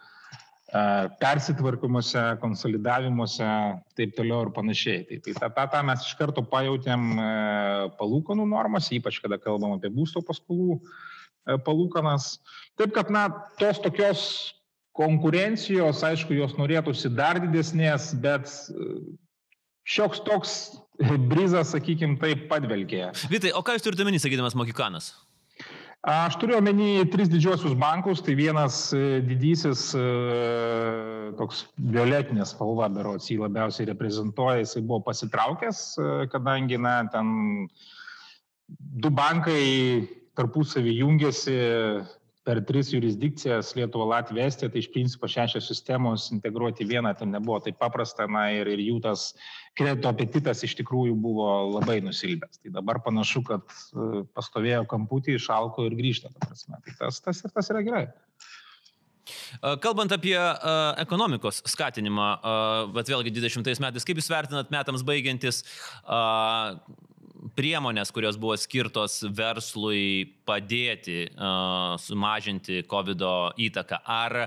persitvarkymuose, 1.22 2.22
konsolidavimuose, 2.42 3.48
taip 3.96 4.16
toliau 4.18 4.44
ir 4.46 4.52
panašiai. 4.56 5.06
Tai, 5.08 5.20
tai 5.24 5.36
tą, 5.38 5.50
tą, 5.56 5.66
tą 5.72 5.84
mes 5.88 6.04
iš 6.04 6.18
karto 6.20 6.44
pajutėm 6.44 7.14
palūkanų 8.00 8.48
normose, 8.52 8.98
ypač 8.98 9.22
kada 9.24 9.40
kalbam 9.40 9.78
apie 9.78 9.92
būsto 9.94 10.22
paskolų 10.28 10.82
palūkanas. 11.64 12.34
Taip 12.80 12.92
kad, 12.98 13.12
na, 13.14 13.30
tos 13.62 13.80
tokios 13.80 14.26
konkurencijos, 14.98 16.04
aišku, 16.04 16.36
jos 16.36 16.58
norėtųsi 16.60 17.14
dar 17.16 17.40
didesnės, 17.40 18.12
bet 18.20 18.52
šioks 19.88 20.24
toks 20.28 20.58
brizas, 21.32 21.72
sakykime, 21.72 22.18
taip 22.20 22.48
padvelkė. 22.52 23.06
Vitai, 23.32 23.54
o 23.56 23.64
ką 23.64 23.78
jūs 23.78 23.88
turite 23.88 24.04
menį, 24.08 24.20
sakydamas 24.20 24.58
Mokikanas? 24.58 25.14
Aš 26.08 26.38
turiu 26.40 26.56
omeny 26.56 27.02
tris 27.12 27.28
didžiosius 27.28 27.74
bankus, 27.76 28.22
tai 28.24 28.32
vienas 28.40 28.94
e, 28.96 29.20
didysis 29.28 29.90
e, 29.92 30.04
toks 31.36 31.66
violetinės 31.76 32.54
spalva, 32.54 32.88
berots 32.88 33.28
jį 33.28 33.42
labiausiai 33.42 33.90
reprezentuoja, 33.90 34.62
jisai 34.62 34.86
buvo 34.88 35.02
pasitraukęs, 35.04 35.82
e, 36.00 36.14
kadangi, 36.32 36.80
na, 36.80 37.02
ten 37.12 37.68
du 39.04 39.12
bankai 39.12 40.08
tarpusavį 40.40 40.96
jungiasi 41.02 41.58
per 42.48 42.62
tris 42.64 42.94
jurisdikcijas 42.94 43.74
Lietuva, 43.76 44.06
Latvija, 44.14 44.48
Estija, 44.48 44.72
tai 44.72 44.80
iš 44.80 44.88
principo 44.94 45.28
šešios 45.28 45.68
sistemos 45.68 46.30
integruoti 46.32 46.88
vieną 46.88 47.12
ten 47.20 47.34
nebuvo 47.36 47.60
taip 47.66 47.76
paprasta, 47.82 48.28
na 48.32 48.46
ir, 48.56 48.70
ir 48.72 48.84
jų 48.86 49.02
tas 49.04 49.34
kredito 49.78 50.08
apetitas 50.08 50.64
iš 50.64 50.78
tikrųjų 50.80 51.18
buvo 51.20 51.50
labai 51.76 52.00
nusilbęs. 52.06 52.62
Tai 52.64 52.72
dabar 52.80 53.02
panašu, 53.04 53.44
kad 53.50 53.68
e, 53.68 54.24
pastovėjo 54.38 54.86
kamputį, 54.94 55.36
išalko 55.36 55.90
ir 55.90 55.98
grįžta, 56.00 56.32
ta 56.32 56.48
prasme. 56.48 56.80
Tai 56.86 56.96
tas, 57.04 57.20
tas 57.26 57.44
ir 57.44 57.54
tas 57.54 57.74
yra 57.74 57.84
gerai. 57.90 58.06
E, 59.28 59.76
kalbant 59.84 60.16
apie 60.16 60.38
uh, 60.40 60.96
ekonomikos 61.04 61.62
skatinimą, 61.68 62.30
uh, 62.38 62.80
bet 62.96 63.12
vėlgi 63.12 63.36
20 63.36 63.84
metais, 63.84 64.08
kaip 64.08 64.24
Jūs 64.24 64.32
vertinat 64.32 64.72
metams 64.72 65.04
baigiantis, 65.08 65.66
uh, 66.06 66.80
priemonės, 67.58 68.12
kurios 68.16 68.38
buvo 68.40 68.56
skirtos 68.60 69.20
verslui 69.36 70.28
padėti 70.48 71.28
sumažinti 72.04 72.84
COVID 72.90 73.24
įtaką. 73.68 74.02
Ar 74.04 74.38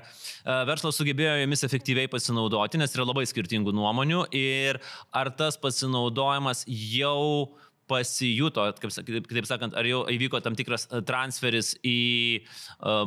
verslas 0.69 0.99
sugebėjo 1.01 1.39
jomis 1.43 1.67
efektyviai 1.67 2.11
pasinaudoti, 2.11 2.81
nes 2.81 2.95
yra 2.97 3.09
labai 3.09 3.27
skirtingų 3.29 3.75
nuomonių 3.77 4.27
ir 4.37 4.81
ar 5.15 5.33
tas 5.37 5.59
pasinaudojimas 5.61 6.65
jau 6.69 7.57
pasijuto, 7.91 8.69
kitaip 8.79 9.49
sakant, 9.49 9.75
ar 9.75 9.87
jau 9.89 10.05
įvyko 10.13 10.39
tam 10.45 10.55
tikras 10.59 10.87
transferis 11.09 11.73
į 11.83 12.45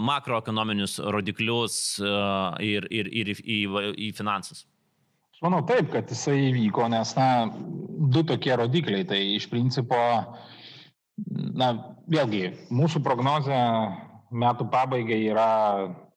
makroekonominius 0.03 0.99
rodiklius 1.13 1.77
ir, 2.59 2.89
ir, 2.91 3.11
ir 3.23 3.33
į, 3.39 3.59
į 3.95 4.11
finansus? 4.17 4.65
Manau 5.43 5.59
taip, 5.67 5.89
kad 5.91 6.07
jisai 6.07 6.37
įvyko, 6.53 6.85
nes, 6.93 7.09
na, 7.17 7.27
du 8.13 8.21
tokie 8.23 8.53
rodikliai. 8.55 9.03
Tai 9.07 9.19
iš 9.19 9.49
principo, 9.51 9.99
na, 11.59 11.67
vėlgi, 12.07 12.45
mūsų 12.71 13.01
prognozija 13.03 13.65
metų 14.31 14.69
pabaigai 14.71 15.19
yra 15.33 15.49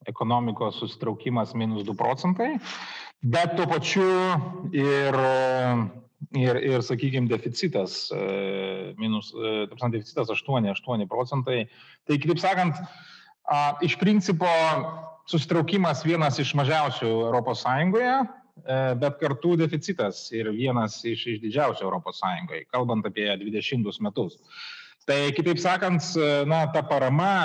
ekonomikos 0.07 0.79
susitraukimas 0.79 1.51
minus 1.59 1.83
2 1.83 1.97
procentai, 1.99 2.53
bet 3.19 3.57
tuo 3.57 3.67
pačiu 3.67 4.07
ir, 4.71 5.19
ir, 6.39 6.61
ir 6.63 6.87
sakykime, 6.87 7.27
deficitas, 7.27 8.05
minus, 8.95 9.33
tapsant, 9.73 9.91
deficitas 9.91 10.31
8, 10.31 10.71
8 10.71 11.11
procentai. 11.11 11.65
Tai 12.07 12.21
kitaip 12.23 12.39
sakant, 12.39 12.79
iš 13.83 13.99
principo 13.99 14.47
susitraukimas 15.27 16.07
vienas 16.07 16.39
iš 16.39 16.55
mažiausių 16.55 17.11
ES 17.35 17.67
E, 17.67 18.11
bet 19.01 19.19
kartu 19.21 19.55
deficitas 19.59 20.25
ir 20.35 20.49
vienas 20.55 20.99
iš, 21.05 21.25
iš 21.35 21.41
didžiausių 21.43 21.91
ES, 21.97 22.21
kalbant 22.73 23.05
apie 23.07 23.29
20 23.41 24.01
metus. 24.03 24.39
Tai 25.07 25.19
kitaip 25.31 25.59
sakant, 25.61 26.03
na, 26.49 26.65
ta 26.73 26.81
parama 26.83 27.35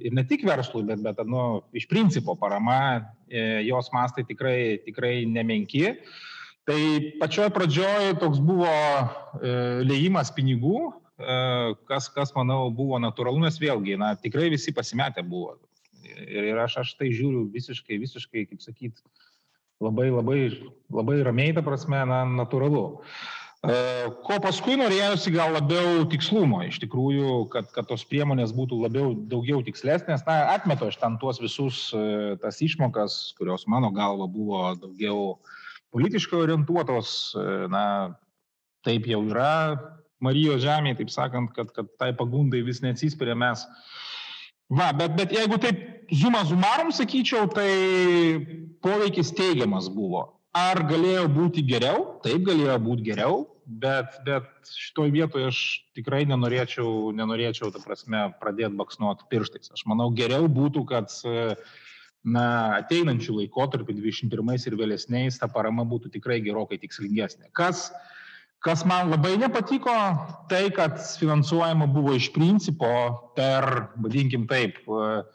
ir 0.00 0.14
ne 0.14 0.24
tik 0.26 0.44
verslui, 0.46 0.84
bet, 0.88 1.02
bet 1.04 1.22
nu, 1.28 1.62
iš 1.76 1.86
principo 1.90 2.34
parama, 2.38 3.04
e, 3.28 3.62
jos 3.68 3.90
mastai 3.94 4.24
tikrai, 4.26 4.80
tikrai 4.86 5.22
nemenki. 5.30 5.86
Tai 6.64 6.80
pačioj 7.20 7.50
pradžioj 7.54 8.14
toks 8.22 8.40
buvo 8.42 8.70
e, 8.70 9.52
lėjimas 9.84 10.32
pinigų, 10.34 10.88
e, 10.88 11.36
kas, 11.90 12.08
kas, 12.14 12.32
manau, 12.36 12.70
buvo 12.74 12.98
natūralu, 13.02 13.44
nes 13.44 13.60
vėlgi, 13.60 13.98
na, 14.00 14.14
tikrai 14.20 14.48
visi 14.54 14.74
pasimetę 14.74 15.24
buvo. 15.26 15.58
Ir 16.24 16.58
aš, 16.62 16.80
aš 16.82 16.96
tai 16.98 17.10
žiūriu 17.14 17.46
visiškai, 17.52 17.98
visiškai, 18.00 18.46
kaip 18.50 18.62
sakyt, 18.62 19.00
labai, 19.84 20.10
labai, 20.12 20.40
labai 20.92 21.22
ramiai, 21.26 21.54
ta 21.56 21.64
prasme, 21.64 22.00
na, 22.08 22.24
natūralu. 22.42 22.84
E, 23.64 23.76
ko 24.26 24.36
paskui 24.44 24.76
norėjusi 24.76 25.32
gal 25.32 25.54
labiau 25.56 26.04
tikslumo, 26.12 26.60
iš 26.66 26.82
tikrųjų, 26.82 27.46
kad, 27.52 27.70
kad 27.72 27.88
tos 27.88 28.04
priemonės 28.10 28.52
būtų 28.56 28.80
labiau, 28.82 29.14
daugiau 29.30 29.62
tikslesnės. 29.64 30.26
Na, 30.26 30.40
atmetu 30.52 30.90
aš 30.90 30.98
ten 31.00 31.16
tuos 31.22 31.40
visus 31.40 31.86
e, 31.96 32.34
tas 32.42 32.60
išmokas, 32.64 33.16
kurios 33.38 33.64
mano 33.70 33.88
galva 33.94 34.28
buvo 34.28 34.66
daugiau 34.82 35.38
politiškai 35.96 36.42
orientuotos. 36.42 37.32
E, 37.40 37.46
na, 37.72 37.84
taip 38.84 39.08
jau 39.08 39.22
yra 39.30 39.80
Marijos 40.24 40.60
žemėje, 40.64 41.00
taip 41.00 41.12
sakant, 41.12 41.54
kad, 41.56 41.72
kad 41.76 41.88
tai 42.00 42.12
pagundai 42.16 42.60
vis 42.66 42.82
neatsispiria 42.84 43.36
mes. 43.38 43.64
Va, 44.72 44.92
bet, 44.96 45.16
bet 45.16 45.32
jeigu 45.32 45.56
taip 45.60 45.80
žuma 46.12 46.44
zumarum 46.44 46.92
sakyčiau, 46.92 47.48
tai 47.52 48.64
poveikis 48.84 49.32
teigiamas 49.36 49.88
buvo. 49.92 50.28
Ar 50.54 50.84
galėjo 50.86 51.26
būti 51.34 51.64
geriau? 51.66 52.20
Taip 52.22 52.44
galėjo 52.46 52.76
būti 52.82 53.08
geriau, 53.08 53.40
bet, 53.66 54.20
bet 54.26 54.46
šitoje 54.70 55.10
vietoje 55.14 55.48
aš 55.50 55.62
tikrai 55.98 56.22
nenorėčiau, 56.30 57.10
nenorėčiau, 57.16 57.72
ta 57.74 57.82
prasme, 57.82 58.28
pradėti 58.38 58.78
baksnuoti 58.78 59.26
pirštais. 59.32 59.72
Aš 59.74 59.82
manau, 59.90 60.12
geriau 60.14 60.46
būtų, 60.46 60.84
kad 60.92 61.10
na, 62.24 62.46
ateinančių 62.78 63.40
laikotarpį 63.40 63.98
21 63.98 64.68
ir 64.68 64.78
vėlesniais 64.78 65.40
ta 65.40 65.50
parama 65.50 65.82
būtų 65.88 66.12
tikrai 66.14 66.38
gerokai 66.44 66.78
tikslingesnė. 66.82 67.50
Kas, 67.56 67.88
kas 68.64 68.84
man 68.86 69.10
labai 69.10 69.34
nepatiko, 69.40 69.94
tai, 70.52 70.68
kad 70.76 71.00
finansuojama 71.18 71.90
buvo 71.90 72.14
iš 72.14 72.30
principo 72.36 72.92
per, 73.34 73.88
vadinkim 73.98 74.46
taip, 74.46 74.78
uh, 74.86 75.26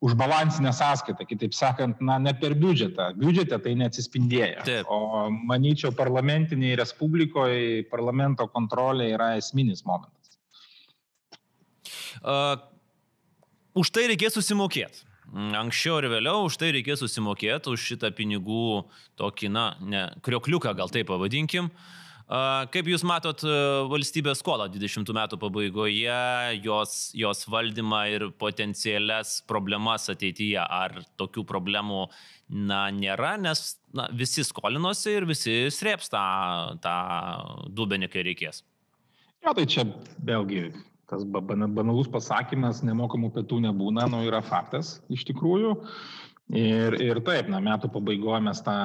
už 0.00 0.14
balansinę 0.14 0.72
sąskaitą, 0.72 1.26
kitaip 1.26 1.54
sakant, 1.54 2.00
na, 2.00 2.18
ne 2.18 2.34
per 2.34 2.54
biudžetą. 2.58 3.14
Biudžete 3.16 3.58
tai 3.62 3.72
neatsispindėjo. 3.80 4.64
Taip. 4.66 4.90
O 4.92 5.30
manyčiau, 5.30 5.94
parlamentiniai 5.96 6.76
respublikoje 6.80 7.86
parlamento 7.90 8.46
kontrolė 8.52 9.12
yra 9.14 9.32
esminis 9.38 9.84
momentas. 9.88 10.38
Uh, 12.20 12.60
už 13.74 13.90
tai 13.94 14.08
reikės 14.12 14.36
susimokėti. 14.36 15.06
Anksčiau 15.34 15.98
ir 15.98 16.10
vėliau 16.12 16.44
už 16.46 16.60
tai 16.60 16.70
reikės 16.76 17.00
susimokėti, 17.02 17.72
už 17.72 17.88
šitą 17.90 18.12
pinigų 18.14 18.84
tokį, 19.18 19.50
na, 19.50 19.66
ne, 19.80 20.06
kriokliuką 20.22 20.76
gal 20.76 20.92
taip 20.92 21.08
pavadinkim. 21.08 21.72
Uh, 21.72 22.03
Kaip 22.72 22.88
Jūs 22.88 23.04
matot 23.06 23.42
valstybės 23.90 24.40
skolą 24.40 24.66
20 24.72 25.10
metų 25.14 25.38
pabaigoje, 25.42 26.16
jos, 26.64 26.94
jos 27.14 27.44
valdymą 27.50 28.00
ir 28.14 28.24
potencialias 28.40 29.36
problemas 29.48 30.08
ateityje? 30.10 30.62
Ar 30.64 30.96
tokių 31.20 31.44
problemų 31.46 32.06
na, 32.48 32.86
nėra, 32.94 33.34
nes 33.40 33.76
na, 33.94 34.08
visi 34.12 34.44
skolinosi 34.46 35.14
ir 35.18 35.28
visi 35.28 35.58
srėps 35.74 36.10
tą, 36.12 36.24
tą 36.84 36.96
dubenį, 37.76 38.10
kai 38.12 38.24
reikės? 38.30 38.64
Jo, 39.44 39.52
tai 39.52 39.68
čia 39.68 39.84
vėlgi 40.24 40.70
tas 41.10 41.24
banalus 41.28 42.08
pasakymas, 42.10 42.80
nemokamų 42.86 43.30
pietų 43.34 43.60
nebūna, 43.66 44.08
nu 44.10 44.22
yra 44.26 44.40
faktas 44.44 44.96
iš 45.12 45.26
tikrųjų. 45.28 45.74
Ir, 46.52 46.94
ir 47.00 47.18
taip, 47.24 47.48
na, 47.48 47.58
metų 47.64 47.88
pabaigoje 47.94 48.42
mes 48.44 48.60
tą 48.66 48.76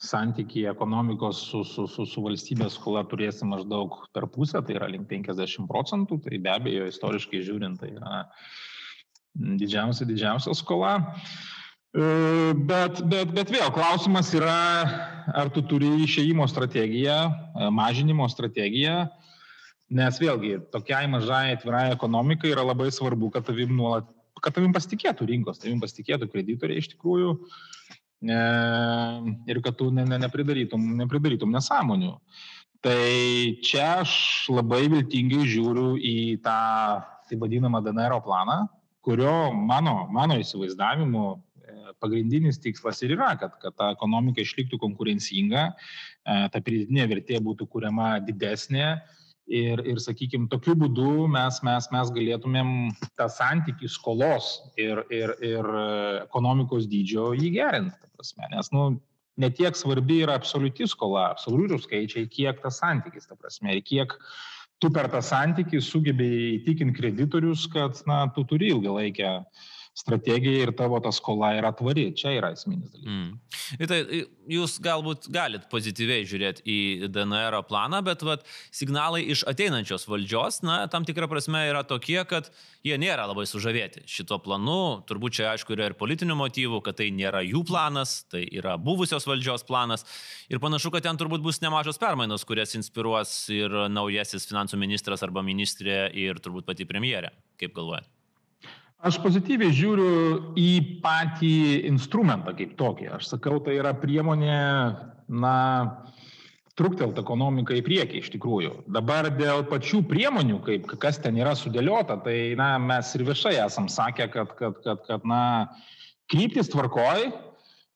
santykį 0.00 0.68
ekonomikos 0.70 1.40
su, 1.50 1.64
su, 1.66 1.88
su, 1.90 2.06
su 2.06 2.22
valstybės 2.22 2.76
skola 2.78 3.02
turėsim 3.10 3.50
maždaug 3.50 3.96
per 4.14 4.28
pusę, 4.30 4.62
tai 4.62 4.78
yra 4.78 4.86
link 4.88 5.08
50 5.10 5.66
procentų, 5.68 6.20
tai 6.22 6.38
be 6.38 6.52
abejo 6.54 6.86
istoriškai 6.88 7.42
žiūrint 7.44 7.82
tai 7.82 7.90
yra 7.96 8.22
didžiausia, 9.34 10.06
didžiausia 10.06 10.54
skola. 10.54 10.94
E, 11.90 12.06
bet, 12.54 13.02
bet, 13.10 13.34
bet 13.34 13.50
vėl 13.50 13.74
klausimas 13.74 14.30
yra, 14.38 14.60
ar 15.34 15.50
tu 15.50 15.64
turi 15.66 15.90
išėjimo 16.06 16.46
strategiją, 16.46 17.18
e, 17.26 17.70
mažinimo 17.74 18.30
strategiją, 18.30 19.08
nes 19.90 20.22
vėlgi 20.22 20.60
tokiai 20.70 21.10
mažai 21.10 21.56
atvirai 21.56 21.88
ekonomikai 21.96 22.54
yra 22.54 22.62
labai 22.70 22.92
svarbu, 22.94 23.32
kad 23.34 23.50
tavim 23.50 23.74
nuolat, 23.74 24.06
kad 24.42 24.56
tavim 24.56 24.72
pasitikėtų 24.76 25.28
rinkos, 25.30 25.60
tavim 25.62 25.80
pasitikėtų 25.82 26.30
kreditoriai 26.32 26.82
iš 26.82 26.94
tikrųjų. 26.94 27.36
Uh, 27.36 27.68
ir 28.20 29.60
kad 29.64 29.76
tu 29.76 29.90
ne, 29.90 30.04
ne, 30.04 30.18
nepridarytum, 30.20 30.82
nepridarytum 31.00 31.52
nesąmonių. 31.52 32.16
Tai 32.80 33.04
čia 33.64 34.00
aš 34.00 34.12
labai 34.52 34.86
viltingai 34.88 35.44
žiūriu 35.48 35.94
į 35.96 36.40
tą 36.44 36.60
taip 37.28 37.40
vadinamą 37.40 37.80
DNR 37.84 38.16
planą, 38.24 38.66
kurio 39.04 39.52
mano, 39.52 40.08
mano 40.12 40.36
įsivaizdavimu 40.40 41.24
pagrindinis 42.00 42.60
tikslas 42.60 43.00
ir 43.04 43.14
yra, 43.16 43.34
kad, 43.40 43.56
kad 43.60 43.76
ta 43.76 43.90
ekonomika 43.94 44.40
išliktų 44.42 44.78
konkurencinga, 44.80 45.70
ta 46.24 46.60
pridėtinė 46.60 47.06
vertė 47.10 47.40
būtų 47.44 47.68
kuriama 47.68 48.18
didesnė 48.24 49.00
ir, 49.50 49.82
ir 49.88 49.98
sakykime, 50.00 50.48
tokiu 50.52 50.76
būdu 50.78 51.26
mes, 51.30 51.60
mes, 51.66 51.88
mes 51.92 52.12
galėtumėm 52.14 52.72
tą 53.18 53.26
santykį 53.32 53.90
skolos 53.90 54.52
ir, 54.80 55.02
ir, 55.14 55.34
ir 55.44 55.68
ekonomikos 56.22 56.88
dydžio 56.90 57.32
jį 57.38 57.50
gerinti. 57.58 57.98
Prasme, 58.16 58.46
nes, 58.54 58.70
nu, 58.74 58.86
netiek 59.40 59.76
svarbi 59.76 60.20
yra 60.24 60.36
absoliuti 60.38 60.86
skola, 60.90 61.30
absoliučių 61.34 61.80
skaičiai, 61.84 62.30
kiek 62.30 62.62
tas 62.62 62.80
santykis, 62.82 63.28
ta 63.28 63.38
prasme, 63.38 63.76
ir 63.78 63.84
kiek 63.86 64.14
tu 64.80 64.90
per 64.94 65.10
tą 65.12 65.20
santykį 65.24 65.82
sugebėjai 65.84 66.54
įtikinti 66.60 66.96
kreditorius, 66.96 67.66
kad, 67.72 68.00
na, 68.08 68.22
tu 68.36 68.46
turi 68.48 68.70
ilgalaikę 68.72 69.40
strategija 69.94 70.64
ir 70.64 70.72
tavo 70.76 71.00
ta 71.02 71.12
skola 71.12 71.52
yra 71.58 71.72
tvari. 71.76 72.10
Čia 72.16 72.32
yra 72.38 72.52
esminis 72.54 72.92
dalykas. 72.92 73.10
Mm. 73.10 73.86
Tai 73.90 73.98
jūs 74.50 74.76
galbūt 74.82 75.28
galit 75.34 75.66
pozityviai 75.72 76.26
žiūrėti 76.28 76.64
į 76.64 77.08
DNR 77.12 77.58
planą, 77.68 78.00
bet 78.06 78.22
vat, 78.26 78.46
signalai 78.74 79.22
iš 79.34 79.42
ateinančios 79.50 80.06
valdžios, 80.10 80.60
na, 80.66 80.82
tam 80.92 81.06
tikrą 81.08 81.28
prasme 81.30 81.62
yra 81.68 81.82
tokie, 81.86 82.18
kad 82.28 82.50
jie 82.86 82.96
nėra 83.00 83.26
labai 83.30 83.46
sužavėti 83.50 84.04
šito 84.10 84.40
planu. 84.44 85.02
Turbūt 85.10 85.40
čia 85.40 85.50
aišku 85.54 85.74
yra 85.76 85.90
ir 85.90 85.98
politinių 85.98 86.38
motyvų, 86.38 86.82
kad 86.86 87.00
tai 87.00 87.10
nėra 87.14 87.42
jų 87.46 87.64
planas, 87.68 88.20
tai 88.30 88.44
yra 88.46 88.76
buvusios 88.80 89.26
valdžios 89.28 89.66
planas. 89.68 90.06
Ir 90.50 90.62
panašu, 90.62 90.92
kad 90.94 91.06
ten 91.06 91.18
turbūt 91.20 91.44
bus 91.44 91.60
nemažos 91.64 92.00
permainos, 92.00 92.46
kurias 92.48 92.76
inspiruos 92.78 93.34
ir 93.54 93.74
naujasis 93.90 94.48
finansų 94.50 94.80
ministras 94.80 95.26
arba 95.26 95.44
ministrė 95.46 96.06
ir 96.14 96.40
turbūt 96.42 96.68
pati 96.70 96.88
premjerė. 96.88 97.34
Kaip 97.60 97.76
galvojate? 97.76 98.19
Aš 99.00 99.16
pozityviai 99.24 99.72
žiūriu 99.72 100.54
į 100.60 101.00
patį 101.00 101.54
instrumentą 101.88 102.52
kaip 102.56 102.74
tokį. 102.76 103.06
Aš 103.16 103.30
sakau, 103.32 103.56
tai 103.64 103.78
yra 103.78 103.94
priemonė, 103.96 104.58
na, 105.32 105.54
truktelt 106.76 107.16
ekonomiką 107.20 107.78
į 107.78 107.84
priekį 107.86 108.20
iš 108.20 108.28
tikrųjų. 108.34 108.74
Dabar 108.92 109.30
dėl 109.38 109.64
pačių 109.70 110.02
priemonių, 110.08 110.60
kaip 110.66 110.92
kas 111.00 111.20
ten 111.24 111.40
yra 111.40 111.54
sudėliota, 111.56 112.18
tai, 112.26 112.52
na, 112.60 112.74
mes 112.80 113.14
ir 113.16 113.24
viešai 113.28 113.56
esam 113.64 113.88
sakę, 113.88 114.28
kad, 114.32 114.52
kad, 114.60 114.76
kad, 114.84 115.00
kad 115.08 115.24
na, 115.28 115.42
kryptis 116.32 116.68
tvarkoj, 116.72 117.30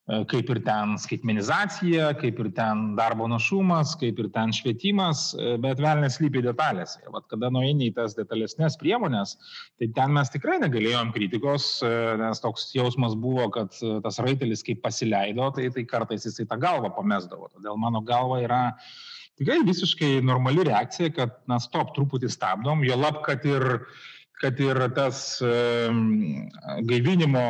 kaip 0.04 0.50
ir 0.52 0.61
ten 0.66 0.99
skaitmenizacija, 1.00 2.11
kaip 2.20 2.40
ir 2.42 2.50
ten 2.56 2.82
darbo 2.99 3.25
našumas, 3.30 3.94
kaip 3.96 4.18
ir 4.20 4.28
ten 4.34 4.52
švietimas, 4.52 5.30
e, 5.32 5.54
bet 5.61 5.80
velnės 5.80 6.18
lypi 6.20 6.42
detalėse. 6.44 7.00
Ir 7.06 7.14
vat, 7.14 7.25
kada 7.30 7.49
nueini 7.52 7.88
į 7.88 7.94
tas 7.96 8.16
detalesnės 8.18 8.76
priemonės, 8.80 9.37
tai 9.80 9.88
ten 9.96 10.12
mes 10.12 10.28
tikrai 10.34 10.58
negalėjom 10.61 11.14
kritikos, 11.16 11.78
e, 11.80 11.92
nes 12.20 12.44
toks 12.44 12.68
jausmas 12.76 13.16
buvo, 13.16 13.49
kad 13.54 13.73
tas 14.04 14.20
raitelis 14.20 14.64
kaip 14.66 14.84
pasileido, 14.84 15.49
tai, 15.56 15.70
tai 15.73 15.87
kartais 15.88 16.28
jisai 16.28 16.44
tą 16.50 16.61
galvą 16.61 16.92
pamesdavo. 16.92 17.49
Todėl 17.56 17.80
mano 17.80 18.04
galva 18.04 18.42
yra 18.44 18.62
tikrai 19.40 19.62
visiškai 19.64 20.18
normali 20.20 20.68
reakcija, 20.68 21.14
kad 21.16 21.40
na 21.49 21.56
stop, 21.62 21.96
truputį 21.96 22.28
stabdom, 22.28 22.84
jo 22.84 23.00
lab, 23.00 23.25
kad 23.25 23.40
ir 23.49 23.87
kad 24.44 24.60
ir 24.60 24.80
tas 24.96 25.18
gaivinimo, 26.90 27.44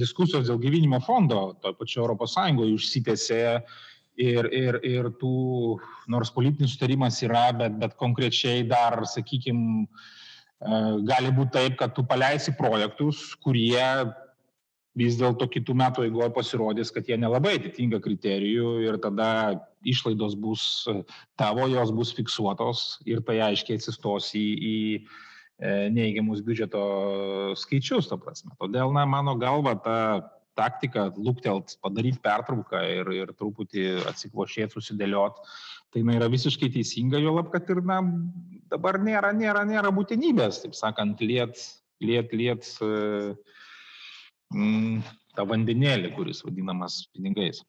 diskusijos 0.00 0.48
dėl 0.48 0.58
gaivinimo 0.64 0.98
fondo, 1.06 1.52
to 1.62 1.72
pačio 1.78 2.02
Europos 2.02 2.34
Sąjungoje 2.34 2.74
užsitęsė 2.74 3.42
ir, 4.18 4.48
ir, 4.50 4.80
ir 4.82 5.10
tų, 5.20 5.78
nors 6.10 6.32
politinis 6.34 6.74
sutarimas 6.74 7.20
yra, 7.22 7.48
bet, 7.56 7.76
bet 7.78 7.94
konkrečiai 8.00 8.64
dar, 8.66 9.04
sakykime, 9.06 9.86
gali 11.06 11.30
būti 11.34 11.54
taip, 11.54 11.78
kad 11.78 11.94
tu 11.94 12.02
paleisi 12.08 12.56
projektus, 12.58 13.30
kurie 13.38 13.78
vis 14.98 15.14
dėlto 15.20 15.46
kitų 15.46 15.76
metų 15.78 16.08
eigoje 16.08 16.32
pasirodys, 16.34 16.90
kad 16.90 17.06
jie 17.06 17.14
nelabai 17.20 17.54
atitinka 17.60 18.00
kriterijų 18.02 18.72
ir 18.88 18.98
tada 18.98 19.30
išlaidos 19.86 20.34
bus 20.34 20.62
tavo, 21.38 21.68
jos 21.70 21.94
bus 21.94 22.10
fiksuotos 22.16 22.98
ir 23.06 23.22
tai 23.22 23.38
aiškiai 23.52 23.78
atsistos 23.78 24.32
į, 24.34 24.46
į 24.58 24.76
neįgiamus 25.58 26.42
biudžeto 26.46 26.82
skaičius, 27.58 28.08
to 28.10 28.18
prasme. 28.22 28.52
Todėl, 28.60 28.92
na, 28.94 29.04
mano 29.10 29.34
galva, 29.40 29.74
ta 29.82 29.96
taktika 30.58 31.08
luktelt, 31.14 31.76
padaryti 31.82 32.18
pertrauką 32.22 32.80
ir, 32.90 33.10
ir 33.14 33.32
truputį 33.38 33.84
atsikvošėti, 34.10 34.74
susidėliot, 34.74 35.38
tai 35.94 36.02
na, 36.06 36.16
yra 36.18 36.28
visiškai 36.30 36.70
teisinga, 36.74 37.20
jo 37.22 37.36
lab, 37.36 37.52
kad 37.52 37.68
ir 37.70 37.82
na, 37.86 38.00
dabar 38.72 38.98
nėra, 39.02 39.30
nėra, 39.36 39.62
nėra 39.68 39.92
būtinybės, 39.94 40.62
taip 40.64 40.74
sakant, 40.78 41.22
liet, 41.22 41.62
liet, 42.02 42.34
liet 42.34 42.66
mm, 44.54 44.98
tą 45.38 45.46
vandenėlį, 45.52 46.12
kuris 46.18 46.42
vadinamas 46.46 47.04
pinigais. 47.14 47.62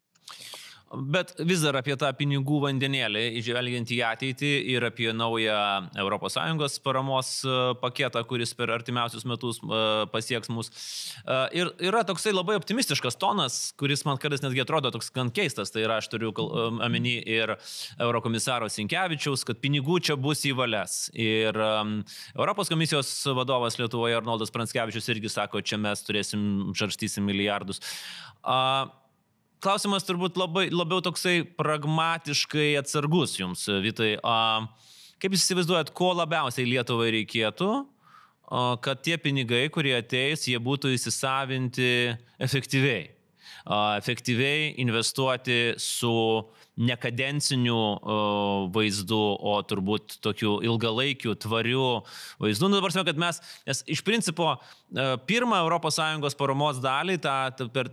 Bet 0.90 1.36
vis 1.38 1.62
dar 1.62 1.76
apie 1.78 1.94
tą 2.02 2.08
pinigų 2.18 2.64
vandenėlį, 2.64 3.22
žvelgiant 3.46 3.92
į 3.94 4.00
ateitį 4.08 4.50
ir 4.74 4.86
apie 4.88 5.12
naują 5.14 5.58
ES 5.94 6.78
paramos 6.82 7.30
e, 7.46 7.58
paketą, 7.78 8.24
kuris 8.26 8.56
per 8.58 8.72
artimiausius 8.74 9.26
metus 9.30 9.60
e, 9.62 9.82
pasieks 10.10 10.50
mus. 10.50 10.72
E, 11.22 11.38
ir 11.62 11.70
yra 11.92 12.02
toksai 12.08 12.34
labai 12.34 12.56
optimistiškas 12.58 13.20
tonas, 13.22 13.60
kuris 13.78 14.02
man 14.08 14.18
kartais 14.18 14.42
netgi 14.42 14.64
atrodo 14.64 14.90
toks 14.96 15.12
gan 15.14 15.30
keistas. 15.30 15.70
Tai 15.70 15.84
yra, 15.86 16.00
aš 16.02 16.10
turiu 16.10 16.34
omeny 16.34 17.20
ir 17.22 17.54
Eurokomisaro 18.02 18.70
Sinkevičiaus, 18.74 19.46
kad 19.46 19.62
pinigų 19.62 20.00
čia 20.10 20.18
bus 20.18 20.42
į 20.50 20.56
valias. 20.58 21.12
Ir 21.14 21.54
Europos 22.34 22.72
komisijos 22.74 23.12
vadovas 23.38 23.78
Lietuvoje 23.78 24.18
Arnoldas 24.18 24.50
Pranskevičius 24.56 25.14
irgi 25.14 25.30
sako, 25.30 25.62
čia 25.62 25.78
mes 25.78 26.02
turėsim, 26.08 26.74
žarstysim 26.74 27.30
milijardus. 27.30 27.84
Uh, 28.40 28.90
klausimas 29.64 30.08
turbūt 30.08 30.40
labai, 30.40 30.68
labiau 30.72 31.04
toksai 31.04 31.44
pragmatiškai 31.60 32.72
atsargus 32.80 33.38
jums, 33.40 33.66
Vitai. 33.84 34.16
Kaip 35.20 35.36
jūs 35.36 35.46
įsivaizduojat, 35.46 35.92
ko 35.96 36.14
labiausiai 36.16 36.68
Lietuvai 36.70 37.10
reikėtų, 37.18 37.70
kad 38.86 39.02
tie 39.06 39.18
pinigai, 39.22 39.66
kurie 39.74 39.94
ateis, 39.98 40.48
jie 40.48 40.58
būtų 40.64 40.94
įsisavinti 40.96 41.90
efektyviai? 42.42 43.19
Efektyviai 43.70 44.72
investuoti 44.82 45.76
su 45.78 46.12
nekadencinių 46.80 47.80
vaizdų, 48.74 49.22
o 49.46 49.54
turbūt 49.68 50.16
tokių 50.24 50.56
ilgalaikių, 50.66 51.36
tvarių 51.44 51.88
vaizdų. 52.42 52.70
Nu, 52.72 52.80
dabar, 52.80 52.96
kad 53.06 53.20
mes, 53.20 53.42
nes 53.68 53.84
iš 53.94 54.02
principo 54.08 54.56
pirmą 55.30 55.62
ES 55.70 56.40
paramos 56.40 56.80
dalį 56.82 57.20
tą, 57.22 57.36
tą 57.60 57.70
per 57.76 57.92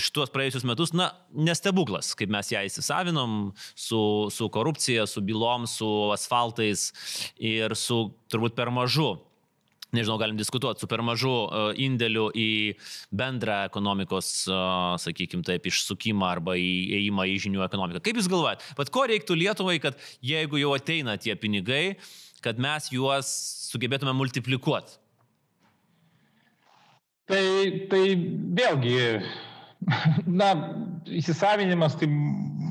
šituos 0.00 0.32
praėjusius 0.32 0.64
metus, 0.64 0.94
na, 0.96 1.10
nestebuklas, 1.34 2.14
kaip 2.16 2.32
mes 2.32 2.54
ją 2.54 2.62
įsisavinom 2.70 3.50
su, 3.74 4.02
su 4.32 4.48
korupcija, 4.48 5.08
su 5.10 5.20
bylom, 5.26 5.66
su 5.68 5.90
asfaltais 6.14 6.90
ir 7.36 7.76
su 7.76 8.06
turbūt 8.30 8.56
per 8.56 8.72
mažu 8.72 9.18
nežinau, 9.96 10.18
galim 10.20 10.38
diskutuoti, 10.38 10.82
su 10.82 10.88
per 10.90 11.02
mažu 11.06 11.32
e, 11.32 11.62
indėliu 11.86 12.28
į 12.36 12.50
bendrą 13.16 13.64
ekonomikos, 13.68 14.30
e, 14.46 14.60
sakykime 15.04 15.46
taip, 15.46 15.68
išsukimą 15.70 16.28
arba 16.28 16.56
įėjimą 16.60 17.28
į 17.32 17.36
žinių 17.46 17.66
ekonomiką. 17.66 18.02
Kaip 18.06 18.20
Jūs 18.20 18.30
galvojat, 18.32 18.64
bet 18.78 18.94
ko 18.94 19.04
reiktų 19.10 19.38
Lietuvai, 19.40 19.78
kad 19.82 20.00
jeigu 20.24 20.60
jau 20.62 20.74
ateina 20.76 21.18
tie 21.20 21.36
pinigai, 21.38 21.84
kad 22.44 22.60
mes 22.62 22.88
juos 22.94 23.30
sugebėtume 23.70 24.14
multiplikuoti? 24.16 24.98
Tai, 27.30 27.44
tai 27.92 28.04
vėlgi 28.58 28.98
Na, 30.40 30.50
įsisavinimas, 31.08 31.96
tai 32.00 32.08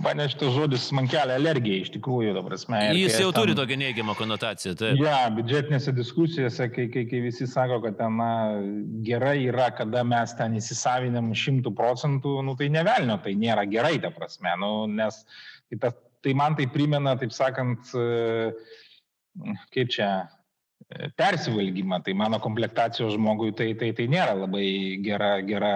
mane 0.04 0.26
šitas 0.32 0.54
žodis 0.56 0.88
man 0.96 1.08
kelia 1.10 1.38
alergiją 1.40 1.84
iš 1.84 1.92
tikrųjų, 1.96 2.34
ta 2.38 2.44
prasme. 2.46 2.80
Jis 2.98 3.18
jau 3.22 3.30
tam, 3.32 3.44
turi 3.44 3.56
tokią 3.58 3.78
neigiamą 3.82 4.16
konotaciją, 4.20 4.76
taip. 4.80 5.00
Ja, 5.02 5.22
biudžetinėse 5.36 5.94
diskusijose, 5.98 6.70
kai, 6.74 6.88
kai, 6.94 7.06
kai 7.10 7.22
visi 7.26 7.48
sako, 7.50 7.82
kad 7.86 8.00
ten 8.00 8.18
na, 8.20 8.32
gerai 9.06 9.38
yra, 9.48 9.70
kada 9.76 10.04
mes 10.08 10.36
ten 10.40 10.58
įsisavinam 10.60 11.32
šimtų 11.44 11.74
procentų, 11.78 12.40
nu, 12.48 12.56
tai 12.60 12.72
nevelnio, 12.74 13.20
tai 13.24 13.36
nėra 13.40 13.68
gerai, 13.70 13.98
ta 14.04 14.14
prasme, 14.16 14.56
nu, 14.62 14.74
nes 14.92 15.22
tai, 15.70 15.82
ta, 15.86 15.94
tai 16.26 16.36
man 16.38 16.58
tai 16.60 16.68
primena, 16.72 17.16
taip 17.20 17.36
sakant, 17.36 17.94
kaip 19.76 19.96
čia, 19.96 20.12
persivalgymą, 21.20 22.02
tai 22.04 22.16
mano 22.18 22.40
komplektacijos 22.42 23.14
žmogui 23.14 23.52
tai, 23.54 23.74
tai, 23.78 23.92
tai 23.94 24.08
nėra 24.10 24.34
labai 24.34 24.66
gera, 25.06 25.36
gera 25.46 25.74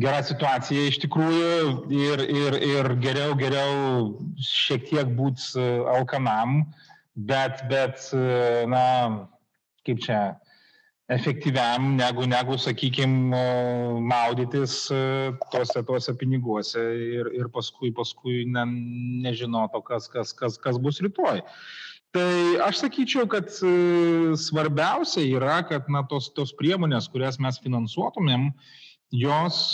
gera 0.00 0.22
situacija 0.24 0.86
iš 0.88 0.98
tikrųjų 1.02 1.90
ir, 1.92 2.22
ir, 2.24 2.56
ir 2.64 2.94
geriau, 3.02 3.34
geriau 3.36 3.74
šiek 4.40 4.88
tiek 4.88 5.12
būt 5.18 5.42
e, 5.56 5.66
alkanam, 5.92 6.62
bet, 7.14 7.66
bet, 7.68 8.00
e, 8.16 8.64
na, 8.72 8.84
kaip 9.86 10.00
čia, 10.04 10.22
efektyviam, 11.12 11.90
negu, 11.98 12.24
negu 12.24 12.56
sakykime, 12.56 13.42
maudytis 14.08 14.86
e, 14.94 15.04
tuose, 15.52 15.84
tuose 15.84 16.16
piniguose 16.16 16.80
ir, 17.20 17.32
ir 17.36 17.52
paskui, 17.52 17.92
paskui 17.92 18.46
ne, 18.48 18.64
nežinoto, 19.26 19.82
kas, 19.84 20.08
kas, 20.08 20.32
kas, 20.32 20.56
kas 20.62 20.80
bus 20.80 21.02
rytoj. 21.04 21.44
Tai 22.12 22.32
aš 22.64 22.82
sakyčiau, 22.82 23.24
kad 23.28 23.48
svarbiausia 24.36 25.24
yra, 25.24 25.62
kad 25.64 25.86
na, 25.92 26.02
tos, 26.08 26.26
tos 26.36 26.52
priemonės, 26.56 27.06
kurias 27.08 27.38
mes 27.40 27.56
finansuotumėm, 27.64 28.50
uh, 28.50 28.80
jos 29.12 29.64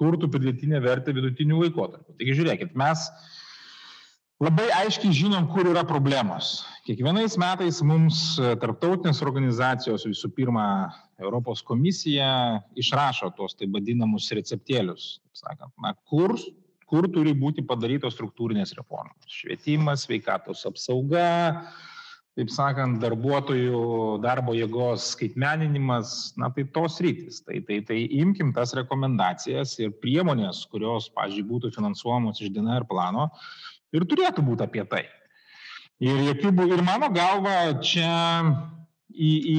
kurtų 0.00 0.30
pridėtinę 0.32 0.80
vertę 0.80 1.12
vidutinių 1.16 1.66
laikotarpių. 1.66 2.16
Taigi 2.16 2.36
žiūrėkit, 2.38 2.72
mes 2.78 3.04
labai 4.40 4.70
aiškiai 4.78 5.12
žinom, 5.16 5.50
kur 5.52 5.68
yra 5.68 5.84
problemos. 5.88 6.60
Kiekvienais 6.86 7.36
metais 7.40 7.82
mums 7.84 8.38
e, 8.40 8.54
tarptautinės 8.62 9.20
organizacijos, 9.26 10.06
visų 10.08 10.32
pirma, 10.38 10.64
Europos 11.20 11.60
komisija 11.66 12.30
išrašo 12.80 13.28
tuos 13.36 13.52
taip 13.58 13.74
vadinamus 13.76 14.30
receptėlius, 14.32 15.18
sakant, 15.36 15.74
na, 15.84 15.92
kur, 16.08 16.32
kur 16.88 17.08
turi 17.12 17.34
būti 17.36 17.66
padarytos 17.68 18.16
struktūrinės 18.16 18.72
reformos. 18.78 19.28
Švietimas, 19.28 20.06
sveikatos 20.08 20.64
apsauga, 20.70 21.66
taip 22.40 22.50
sakant, 22.52 22.98
darbuotojų 23.02 23.80
darbo 24.24 24.54
jėgos 24.56 25.12
skaitmeninimas, 25.14 26.32
na 26.40 26.48
tai 26.56 26.64
tos 26.72 26.96
rytis. 27.04 27.42
Tai, 27.44 27.60
tai, 27.68 27.80
tai 27.86 28.00
imkim 28.22 28.54
tas 28.56 28.72
rekomendacijas 28.78 29.76
ir 29.82 29.92
priemonės, 30.00 30.64
kurios, 30.72 31.10
pažiūrėjau, 31.16 31.48
būtų 31.52 31.72
finansuojamos 31.76 32.40
iš 32.40 32.52
DNR 32.56 32.88
plano, 32.88 33.28
ir 33.92 34.08
turėtų 34.08 34.44
būti 34.46 34.66
apie 34.66 34.86
tai. 34.88 35.04
Ir, 36.00 36.16
jokių, 36.30 36.54
ir 36.72 36.80
mano 36.80 37.10
galva 37.12 37.74
čia 37.84 38.08
į, 39.12 39.30
į 39.52 39.58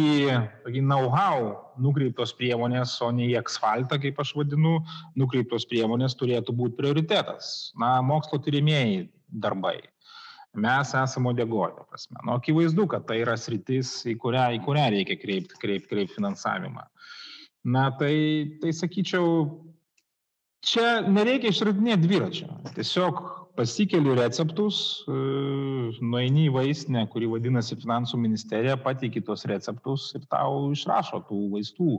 tokį 0.65 0.81
know-how 0.81 1.51
nukreiptos 1.81 2.33
priemonės, 2.37 2.95
o 3.05 3.11
ne 3.13 3.27
į 3.29 3.37
asfaltą, 3.43 3.99
kaip 4.01 4.19
aš 4.21 4.33
vadinu, 4.39 4.79
nukreiptos 5.19 5.67
priemonės 5.69 6.17
turėtų 6.17 6.55
būti 6.57 6.79
prioritetas. 6.79 7.71
Na, 7.77 7.99
mokslo 8.05 8.41
tyrimėjai 8.41 9.05
darbai. 9.29 9.77
Mes 10.53 10.93
esame 10.93 11.29
odegojo 11.31 11.85
prasme. 11.89 12.19
Nu, 12.25 12.35
akivaizdu, 12.35 12.87
kad 12.91 13.05
tai 13.07 13.21
yra 13.23 13.37
sritis, 13.39 13.93
į 14.09 14.17
kurią, 14.19 14.49
į 14.57 14.63
kurią 14.65 14.87
reikia 14.97 15.15
kreipti 15.21 15.59
kreip, 15.61 15.85
kreip 15.87 16.11
finansavimą. 16.11 16.83
Na, 17.71 17.85
tai, 17.95 18.15
tai 18.59 18.73
sakyčiau, 18.75 19.45
čia 20.65 21.05
nereikia 21.07 21.53
išradinėti 21.53 22.03
dviračio. 22.03 22.49
Tiesiog 22.75 23.21
pasikeli 23.55 24.15
receptus, 24.17 25.03
e, 25.07 25.15
nueini 26.03 26.47
į 26.47 26.53
vaistinę, 26.55 27.05
kuri 27.11 27.29
vadinasi 27.31 27.77
finansų 27.81 28.19
ministerija, 28.21 28.77
pateiki 28.79 29.23
tos 29.25 29.45
receptus 29.49 30.11
ir 30.17 30.25
tau 30.31 30.69
išrašo 30.75 31.21
tų 31.29 31.41
vaistų 31.55 31.97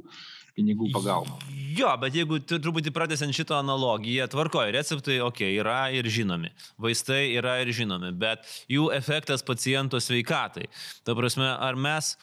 pinigų 0.56 0.90
pagalba. 0.92 1.38
Jo, 1.76 1.92
bet 2.00 2.16
jeigu 2.16 2.40
truputį 2.44 2.92
pratęsiant 2.94 3.36
šitą 3.36 3.58
analogiją, 3.62 4.28
tvarkoja, 4.32 4.74
receptai, 4.76 5.20
okei, 5.24 5.52
okay, 5.54 5.60
yra 5.60 5.78
ir 5.94 6.08
žinomi, 6.12 6.52
vaistai 6.80 7.24
yra 7.38 7.58
ir 7.62 7.72
žinomi, 7.72 8.12
bet 8.16 8.44
jų 8.72 8.90
efektas 8.96 9.44
paciento 9.46 10.00
sveikatai. 10.02 10.68
Ta 11.06 11.16
prasme, 11.18 11.48
ar 11.48 11.78
mes 11.80 12.14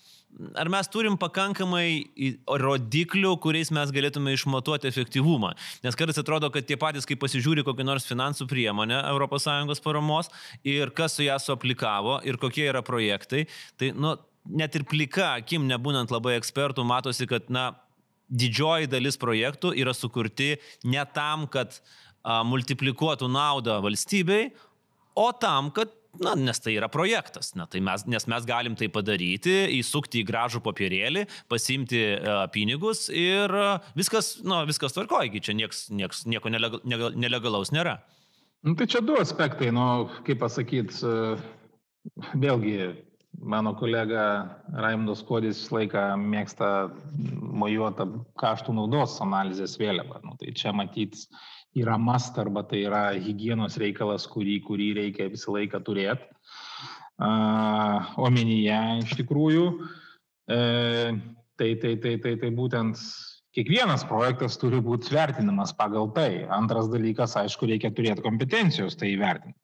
ar 0.56 0.70
mes 0.72 0.88
turim 0.92 1.18
pakankamai 1.20 2.38
rodiklių, 2.62 3.34
kuriais 3.44 3.72
mes 3.76 3.92
galėtume 3.94 4.34
išmatuoti 4.36 4.89
efektyvumą. 4.89 5.52
Nes 5.84 5.98
kartais 6.00 6.20
atrodo, 6.22 6.52
kad 6.54 6.68
tie 6.70 6.78
patys, 6.80 7.08
kai 7.10 7.18
pasižiūri 7.20 7.65
kokią 7.68 7.86
nors 7.88 8.08
finansų 8.10 8.48
priemonę 8.50 9.02
ES 9.10 9.84
paramos 9.84 10.32
ir 10.63 10.94
kas 10.96 11.18
su 11.18 11.26
ją 11.26 11.38
suaplikavo 11.42 12.20
ir 12.28 12.38
kokie 12.38 12.68
yra 12.70 12.82
projektai, 12.86 13.48
tai 13.78 13.92
nu, 13.96 14.15
net 14.46 14.76
ir 14.76 14.86
plika 14.88 15.36
akim, 15.39 15.68
nebūnant 15.70 16.12
labai 16.12 16.38
ekspertų, 16.39 16.86
matosi, 16.88 17.28
kad 17.30 17.50
na, 17.50 17.72
didžioji 18.30 18.89
dalis 18.89 19.18
projektų 19.18 19.74
yra 19.78 19.94
sukurti 19.98 20.56
ne 20.86 21.04
tam, 21.13 21.48
kad 21.52 21.80
a, 22.24 22.44
multiplikuotų 22.46 23.30
naudą 23.32 23.80
valstybei, 23.84 24.52
o 25.20 25.32
tam, 25.36 25.74
kad 25.76 25.99
Na, 26.17 26.34
nes 26.34 26.58
tai 26.58 26.74
yra 26.74 26.89
projektas, 26.89 27.52
na, 27.54 27.67
tai 27.69 27.80
mes, 27.86 28.02
nes 28.10 28.26
mes 28.28 28.45
galim 28.48 28.74
tai 28.76 28.88
padaryti, 28.89 29.54
įsukti 29.78 30.24
į 30.24 30.28
gražų 30.28 30.62
papirėlį, 30.65 31.28
pasimti 31.52 32.02
uh, 32.17 32.41
pinigus 32.52 33.06
ir 33.13 33.54
uh, 33.54 33.91
viskas, 33.95 34.39
nu, 34.41 34.58
viskas 34.67 34.98
tvarkoja, 34.98 35.30
čia 35.45 35.54
nieks, 35.54 35.86
nieks, 35.93 36.26
nieko 36.26 36.50
nelega, 36.50 36.82
nelegalaus 37.13 37.69
nėra. 37.76 38.00
Nu, 38.65 38.74
tai 38.76 38.89
čia 38.89 39.04
du 39.06 39.19
aspektai, 39.22 39.69
nu, 39.76 39.86
kaip 40.26 40.41
pasakyti, 40.41 40.98
uh, 41.06 41.45
vėlgi 42.34 42.89
mano 43.39 43.76
kolega 43.78 44.24
Raimdas 44.74 45.22
Kodis 45.24 45.62
visą 45.62 45.78
laiką 45.78 46.04
mėgsta 46.19 46.69
mojuotą 47.62 48.10
kaštų 48.41 48.76
naudos 48.76 49.19
analizės 49.24 49.78
vėliavą. 49.80 50.24
Nu, 50.26 50.36
tai 50.41 50.54
čia 50.58 50.74
matyti 50.76 51.28
yra 51.77 51.97
must 52.01 52.38
arba 52.41 52.63
tai 52.67 52.84
yra 52.88 53.03
hygienos 53.13 53.77
reikalas, 53.82 54.25
kurį, 54.29 54.60
kurį 54.65 54.89
reikia 54.97 55.29
visą 55.29 55.53
laiką 55.53 55.82
turėti 55.86 56.25
uh, 57.21 58.13
omenyje 58.17 58.79
iš 59.05 59.17
tikrųjų. 59.21 59.65
Uh, 60.49 61.19
tai, 61.60 61.75
tai, 61.82 61.95
tai, 62.01 62.15
tai, 62.23 62.36
tai 62.41 62.49
būtent 62.55 62.97
kiekvienas 63.55 64.05
projektas 64.08 64.58
turi 64.62 64.79
būti 64.84 65.13
vertinamas 65.13 65.73
pagal 65.75 66.10
tai. 66.15 66.45
Antras 66.53 66.89
dalykas, 66.91 67.36
aišku, 67.39 67.69
reikia 67.69 67.91
turėti 67.93 68.25
kompetencijos 68.25 68.97
tai 68.99 69.13
įvertinti. 69.15 69.58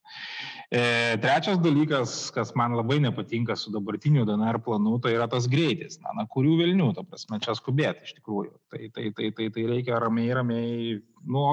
E, 0.73 0.81
trečias 1.21 1.59
dalykas, 1.61 2.15
kas 2.33 2.53
man 2.57 2.73
labai 2.77 2.97
nepatinka 3.03 3.55
su 3.59 3.71
dabartiniu 3.73 4.25
DNR 4.25 4.57
planu, 4.65 4.97
tai 4.99 5.13
yra 5.13 5.27
tas 5.29 5.47
greitis. 5.51 5.99
Na, 6.01 6.15
na 6.17 6.25
kurių 6.31 6.57
vilnių, 6.63 6.91
ta 6.97 7.05
prasme, 7.05 7.39
čia 7.43 7.53
skubėti 7.57 8.07
iš 8.07 8.17
tikrųjų. 8.17 8.53
Tai, 8.73 8.89
tai, 8.95 9.11
tai, 9.17 9.31
tai, 9.37 9.49
tai 9.53 9.65
reikia 9.69 10.01
ramiai, 10.01 10.33
ramiai, 10.39 10.99
nu, 11.29 11.45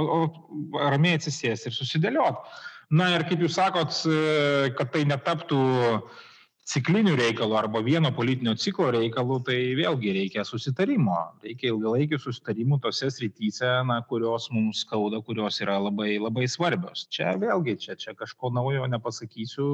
ramiai 0.80 1.20
atsisėsti 1.20 1.68
ir 1.68 1.76
susidėlioti. 1.76 2.58
Na 2.96 3.12
ir 3.14 3.24
kaip 3.28 3.40
jūs 3.44 3.56
sakot, 3.60 3.94
e, 4.08 4.72
kad 4.76 4.92
tai 4.92 5.06
netaptų 5.08 5.60
uh, 5.60 6.22
cikliniu 6.68 7.16
reikalu 7.18 7.56
arba 7.58 7.80
vieno 7.82 8.12
politinio 8.14 8.54
ciklo 8.54 8.90
reikalu, 8.94 9.38
tai 9.46 9.56
vėlgi 9.78 10.12
reikia 10.14 10.44
susitarimo. 10.46 11.16
Reikia 11.42 11.72
ilgalaikių 11.72 12.20
susitarimų 12.22 12.78
tose 12.84 13.10
srityse, 13.10 13.70
na, 13.88 14.00
kurios 14.08 14.48
mums 14.54 14.84
skauda, 14.86 15.22
kurios 15.26 15.58
yra 15.64 15.78
labai, 15.82 16.16
labai 16.22 16.46
svarbios. 16.50 17.06
Čia 17.10 17.34
vėlgi, 17.42 17.78
čia, 17.82 17.96
čia 17.98 18.14
kažko 18.18 18.52
naujo 18.54 18.86
nepasakysiu. 18.90 19.70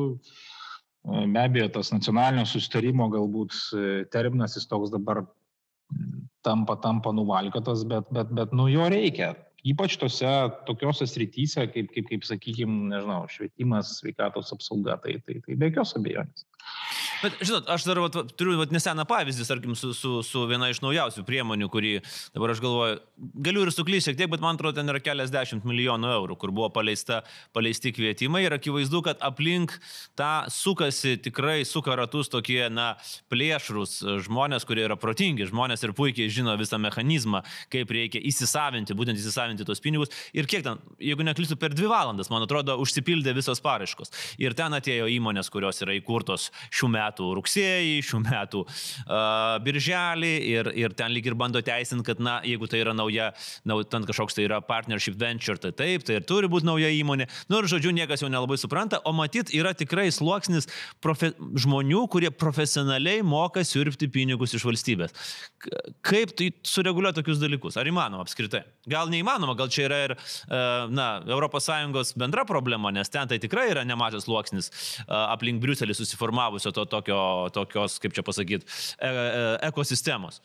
Be 1.08 1.42
abejo, 1.44 1.68
tas 1.76 1.92
nacionalinio 1.94 2.44
susitarimo 2.48 3.06
galbūt 3.12 3.54
e, 3.54 3.84
terminas 4.12 4.56
jis 4.58 4.66
toks 4.68 4.90
dabar 4.92 5.22
tampa, 6.44 6.76
tampa 6.82 7.12
nuvalkiotas, 7.16 7.84
bet, 7.88 8.08
bet, 8.12 8.32
bet 8.34 8.52
nu 8.56 8.66
jo 8.72 8.88
reikia 8.92 9.34
ypač 9.66 9.96
tose 9.98 10.28
tokiose 10.68 11.06
srityse, 11.08 11.66
kaip, 11.74 11.90
kaip, 11.94 12.06
kaip 12.12 12.26
sakykime, 12.28 12.88
nežinau, 12.92 13.24
švietimas, 13.32 13.96
sveikatos 14.02 14.52
apsauga, 14.54 14.98
tai, 15.02 15.18
tai, 15.26 15.40
tai 15.46 15.58
be 15.58 15.70
jokios 15.70 15.96
abejonės. 15.98 16.46
Bet, 17.18 17.34
žinot, 17.42 17.66
aš 17.66 17.82
dar 17.88 17.98
vat, 17.98 18.14
turiu 18.38 18.54
vat, 18.60 18.70
neseną 18.74 19.02
pavyzdį, 19.08 19.46
tarkim, 19.48 19.74
su, 19.78 19.90
su, 19.96 20.20
su 20.22 20.44
viena 20.46 20.68
iš 20.70 20.78
naujausių 20.84 21.24
priemonių, 21.26 21.66
kurį 21.72 21.92
dabar 22.36 22.52
aš 22.52 22.60
galvoju, 22.62 22.98
galiu 23.42 23.64
ir 23.66 23.72
suklysti 23.74 24.12
šiek 24.12 24.18
tiek, 24.20 24.30
bet 24.30 24.44
man 24.44 24.54
atrodo, 24.54 24.76
ten 24.78 24.92
yra 24.92 25.00
keliasdešimt 25.02 25.66
milijonų 25.66 26.12
eurų, 26.14 26.36
kur 26.38 26.52
buvo 26.54 26.68
paleista, 26.74 27.24
paleisti 27.56 27.90
kvietimai 27.96 28.44
ir 28.44 28.54
akivaizdu, 28.54 29.00
kad 29.08 29.18
aplink 29.26 29.74
tą 30.18 30.30
sukasi 30.52 31.16
tikrai 31.24 31.64
suka 31.66 31.96
ratus 31.98 32.30
tokie, 32.30 32.60
na, 32.70 32.92
plėšrus 33.32 33.98
žmonės, 34.28 34.68
kurie 34.68 34.86
yra 34.86 34.98
protingi, 35.00 35.48
žmonės 35.50 35.82
ir 35.82 35.96
puikiai 35.98 36.30
žino 36.30 36.54
visą 36.60 36.78
mechanizmą, 36.78 37.42
kaip 37.74 37.90
reikia 37.98 38.22
įsisavinti, 38.30 38.94
būtent 38.94 39.18
įsisavinti 39.18 39.66
tos 39.66 39.82
pinigus. 39.82 40.14
Ir 40.38 40.46
kiek 40.46 40.62
ten, 40.66 40.78
jeigu 41.02 41.26
neklystu, 41.26 41.58
per 41.58 41.74
dvi 41.74 41.90
valandas, 41.90 42.30
man 42.30 42.46
atrodo, 42.46 42.78
užsipildė 42.78 43.34
visos 43.34 43.58
paraiškos. 43.64 44.14
Ir 44.38 44.54
ten 44.58 44.78
atėjo 44.78 45.10
įmonės, 45.18 45.50
kurios 45.50 45.82
yra 45.82 45.98
įkurtos 45.98 46.52
šių 46.70 46.94
metų 46.94 47.07
rugsėjį, 47.16 47.96
šių 48.04 48.20
metų 48.24 48.62
uh, 48.64 49.56
birželį 49.64 50.32
ir, 50.52 50.70
ir 50.78 50.94
ten 50.98 51.12
lyg 51.14 51.26
ir 51.30 51.36
bando 51.38 51.62
teisinti, 51.64 52.04
kad, 52.06 52.20
na, 52.22 52.38
jeigu 52.46 52.68
tai 52.70 52.82
yra 52.82 52.94
nauja, 52.96 53.30
nau, 53.68 53.80
ten 53.86 54.06
kažkoks 54.08 54.36
tai 54.36 54.46
yra 54.46 54.60
partnership 54.64 55.18
venture, 55.20 55.58
tai 55.60 55.72
taip, 55.76 56.04
tai 56.06 56.18
ir 56.20 56.26
turi 56.28 56.50
būti 56.50 56.68
nauja 56.68 56.90
įmonė. 56.94 57.28
Nu 57.50 57.62
ir 57.62 57.70
žodžiu, 57.70 57.92
niekas 57.96 58.24
jau 58.24 58.30
nelabai 58.32 58.58
supranta, 58.60 59.00
o 59.08 59.14
matyt, 59.16 59.52
yra 59.56 59.74
tikrai 59.76 60.08
sluoksnis 60.14 60.68
profe, 61.04 61.32
žmonių, 61.58 62.04
kurie 62.12 62.30
profesionaliai 62.34 63.24
moka 63.26 63.64
siurbti 63.66 64.10
pinigus 64.12 64.54
iš 64.56 64.66
valstybės. 64.68 65.14
Kaip 66.06 66.34
tai 66.38 66.50
sureguliuoti 66.66 67.20
tokius 67.20 67.40
dalykus? 67.42 67.78
Ar 67.80 67.88
įmanoma 67.88 68.24
apskritai? 68.26 68.64
Gal 68.88 69.10
neįmanoma, 69.12 69.56
gal 69.58 69.70
čia 69.72 69.86
yra 69.88 70.00
ir, 70.08 70.16
na, 70.94 71.08
ES 71.28 72.14
bendra 72.18 72.44
problema, 72.48 72.92
nes 72.94 73.10
ten 73.12 73.28
tai 73.28 73.38
tikrai 73.42 73.68
yra 73.72 73.84
nemažas 73.86 74.26
sluoksnis 74.26 74.70
aplink 75.08 75.62
Briuselį 75.62 75.96
susiformavusio 75.96 76.72
to 76.74 76.84
tokio, 76.98 77.20
tokios, 77.54 77.98
kaip 78.02 78.16
čia 78.16 78.24
pasakyti, 78.26 78.66
e, 78.98 79.08
e, 79.08 79.44
ekosistemos. 79.70 80.42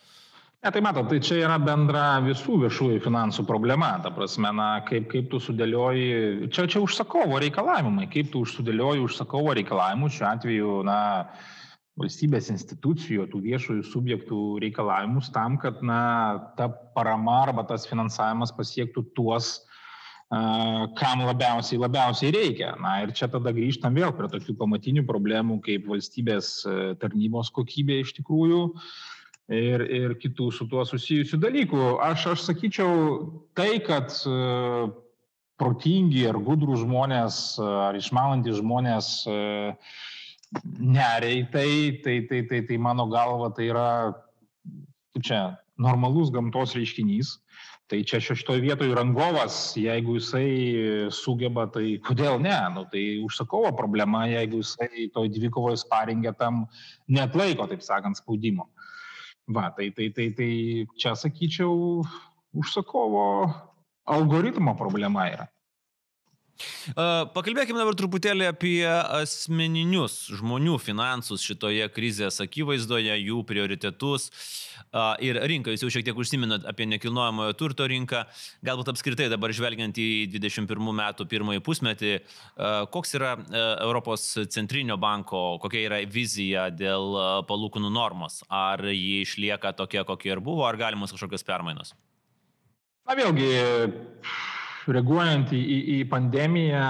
Ne, 0.63 0.71
tai 0.71 0.79
matot, 0.79 1.09
tai 1.11 1.17
čia 1.19 1.41
yra 1.41 1.57
bendra 1.59 2.21
visų 2.23 2.61
viešųjų 2.61 3.01
finansų 3.03 3.43
problema. 3.43 3.97
Ta 3.99 4.13
prasme, 4.15 4.47
na, 4.55 4.67
kaip, 4.87 5.09
kaip 5.11 5.27
tu 5.33 5.41
sudėlioji, 5.43 6.47
čia, 6.55 6.69
čia 6.71 6.79
užsakovo 6.85 7.41
reikalavimai, 7.43 8.07
kaip 8.13 8.31
tu 8.31 8.45
sudėlioji 8.47 9.03
užsakovo 9.03 9.57
reikalavimus, 9.59 10.15
šiuo 10.15 10.29
atveju, 10.29 10.77
na, 10.87 11.01
valstybės 11.99 12.47
institucijų, 12.53 13.27
tų 13.29 13.43
viešųjų 13.43 13.83
subjektų 13.85 14.39
reikalavimus 14.63 15.27
tam, 15.35 15.59
kad, 15.61 15.83
na, 15.85 15.99
ta 16.57 16.69
parama 16.95 17.41
arba 17.43 17.67
tas 17.67 17.83
finansavimas 17.89 18.55
pasiektų 18.55 19.03
tuos, 19.19 19.57
kam 20.97 21.23
labiausiai, 21.27 21.79
labiausiai 21.81 22.31
reikia. 22.33 22.73
Na 22.81 23.01
ir 23.03 23.11
čia 23.15 23.27
tada 23.31 23.51
grįžtam 23.53 23.97
vėl 23.97 24.13
prie 24.15 24.29
tokių 24.31 24.55
pamatinių 24.59 25.03
problemų 25.09 25.59
kaip 25.65 25.89
valstybės 25.89 26.53
e, 26.65 26.77
tarnybos 27.01 27.51
kokybė 27.53 27.99
iš 28.01 28.15
tikrųjų, 28.19 28.61
ir, 29.53 29.83
ir 29.83 30.15
kitų 30.21 30.49
su 30.55 30.67
tuo 30.71 30.85
susijusių 30.87 31.39
dalykų. 31.43 31.83
Aš, 32.03 32.27
aš 32.33 32.47
sakyčiau, 32.47 32.93
tai, 33.57 33.77
kad 33.83 34.13
uh, 34.29 34.89
protingi 35.59 36.23
ar 36.29 36.39
gudrų 36.41 36.79
žmonės, 36.81 37.59
ar 37.59 37.99
išmanantys 37.99 38.61
žmonės 38.61 39.11
uh, 39.29 39.99
neriai, 40.79 41.43
tai, 41.51 41.69
tai, 42.03 42.21
tai, 42.29 42.43
tai, 42.49 42.61
tai 42.69 42.77
mano 42.77 43.07
galva 43.11 43.51
tai 43.53 43.69
yra, 43.71 43.89
kaip 45.13 45.27
čia, 45.27 45.41
normalus 45.81 46.31
gamtos 46.33 46.75
reiškinys. 46.77 47.37
Tai 47.93 47.99
čia 48.09 48.17
šeštoje 48.17 48.57
vietoje 48.57 48.95
rangovas, 48.97 49.75
jeigu 49.77 50.15
jisai 50.17 50.47
sugeba, 51.13 51.67
tai 51.69 51.99
kodėl 52.01 52.39
ne? 52.41 52.55
Nu, 52.73 52.87
tai 52.89 53.03
užsakovo 53.21 53.69
problema, 53.77 54.23
jeigu 54.25 54.63
jisai 54.63 55.11
toj 55.13 55.29
dvikovoje 55.29 55.77
sparingė 55.77 56.33
tam 56.39 56.63
net 57.05 57.37
laiko, 57.37 57.67
taip 57.69 57.85
sakant, 57.85 58.17
spaudimo. 58.17 58.65
Va, 59.45 59.67
tai, 59.77 59.91
tai, 59.93 60.09
tai, 60.09 60.31
tai 60.33 60.49
čia 60.97 61.13
sakyčiau, 61.13 62.01
užsakovo 62.57 63.27
algoritmo 64.09 64.73
problema 64.73 65.29
yra. 65.29 65.45
Pakalbėkime 67.33 67.79
dabar 67.81 67.95
truputėlį 67.97 68.45
apie 68.51 68.85
asmeninius 68.85 70.29
žmonių 70.37 70.77
finansus 70.79 71.41
šitoje 71.43 71.87
krizės 71.91 72.37
akivaizdoje, 72.43 73.15
jų 73.23 73.39
prioritetus 73.49 74.29
ir 75.25 75.39
rinką. 75.49 75.73
Jūs 75.73 75.85
jau 75.87 75.89
šiek 75.95 76.05
tiek 76.05 76.21
užsiminat 76.21 76.67
apie 76.69 76.85
nekilnojamojo 76.91 77.55
turto 77.57 77.87
rinką. 77.89 78.21
Galbūt 78.65 78.93
apskritai 78.93 79.27
dabar 79.33 79.53
žvelgiant 79.55 79.97
į 79.97 80.07
21 80.35 80.93
metų 81.01 81.27
pirmąjį 81.33 81.65
pusmetį, 81.65 82.13
koks 82.93 83.17
yra 83.17 83.33
Europos 83.73 84.29
centrinio 84.53 84.99
banko, 85.01 85.57
kokia 85.63 85.87
yra 85.89 86.01
vizija 86.05 86.69
dėl 86.69 87.17
palūkanų 87.49 87.91
normos? 87.97 88.43
Ar 88.53 88.85
ji 88.93 89.23
išlieka 89.25 89.73
tokia, 89.81 90.05
kokia 90.07 90.37
ir 90.37 90.45
buvo, 90.45 90.69
ar 90.69 90.77
galimos 90.79 91.15
kažkokios 91.15 91.47
permainos? 91.49 91.95
Na 93.03 93.17
vėlgi, 93.19 93.49
reaguojant 94.91 95.53
į, 95.55 95.59
į, 95.59 95.77
į 95.95 96.09
pandemiją, 96.11 96.87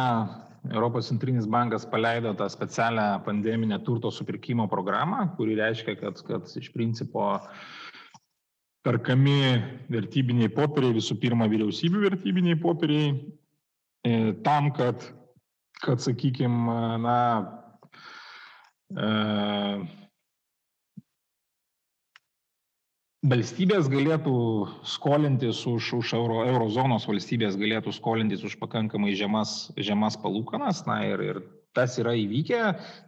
Europos 0.71 1.09
centrinis 1.11 1.47
bankas 1.51 1.83
paleido 1.91 2.31
tą 2.39 2.47
specialią 2.49 3.19
pandeminę 3.25 3.79
turto 3.83 4.11
supirkimo 4.11 4.67
programą, 4.71 5.25
kuri 5.35 5.57
reiškia, 5.59 5.97
kad, 5.99 6.21
kad 6.23 6.47
iš 6.55 6.69
principo 6.71 7.25
perkami 8.83 9.59
vertybiniai 9.91 10.51
popieriai, 10.51 10.95
visų 10.95 11.17
pirma 11.19 11.49
vyriausybių 11.51 12.05
vertybiniai 12.05 12.59
popieriai, 12.63 13.11
e, 14.07 14.15
tam, 14.47 14.71
kad, 14.75 15.03
kad 15.83 16.03
sakykime, 16.03 16.79
na, 17.03 17.17
e, 18.95 19.11
valstybės 23.23 23.87
galėtų 23.91 24.35
skolintis 24.87 25.63
už, 25.69 25.93
už 25.99 26.13
euro, 26.17 26.43
eurozonos 26.43 27.07
valstybės 27.07 27.55
galėtų 27.59 27.93
skolintis 27.95 28.43
už 28.43 28.57
pakankamai 28.59 29.15
žemas, 29.15 29.71
žemas 29.79 30.17
palūkanas. 30.19 30.83
Na 30.89 30.99
ir, 31.07 31.23
ir 31.23 31.39
tas 31.75 31.95
yra 32.01 32.13
įvykę. 32.19 32.61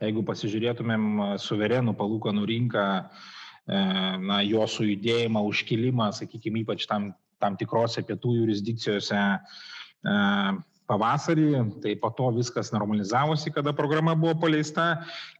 Jeigu 0.04 0.24
pasižiūrėtumėm 0.28 1.36
suverenų 1.42 1.96
palūkanų 2.00 2.46
rinką, 2.52 2.86
e, 3.04 3.82
na, 4.24 4.40
jo 4.48 4.64
sujudėjimą, 4.72 5.44
užkilimą, 5.52 6.12
sakykime, 6.16 6.64
ypač 6.64 6.88
tam, 6.90 7.12
tam 7.44 7.60
tikrose 7.60 8.06
pietų 8.08 8.38
jurisdikcijose, 8.40 9.26
e, 9.36 10.16
pavasarį, 10.90 11.48
tai 11.84 11.96
po 12.02 12.12
to 12.18 12.30
viskas 12.36 12.72
normalizavosi, 12.76 13.54
kada 13.56 13.74
programa 13.76 14.14
buvo 14.18 14.36
paleista. 14.46 14.88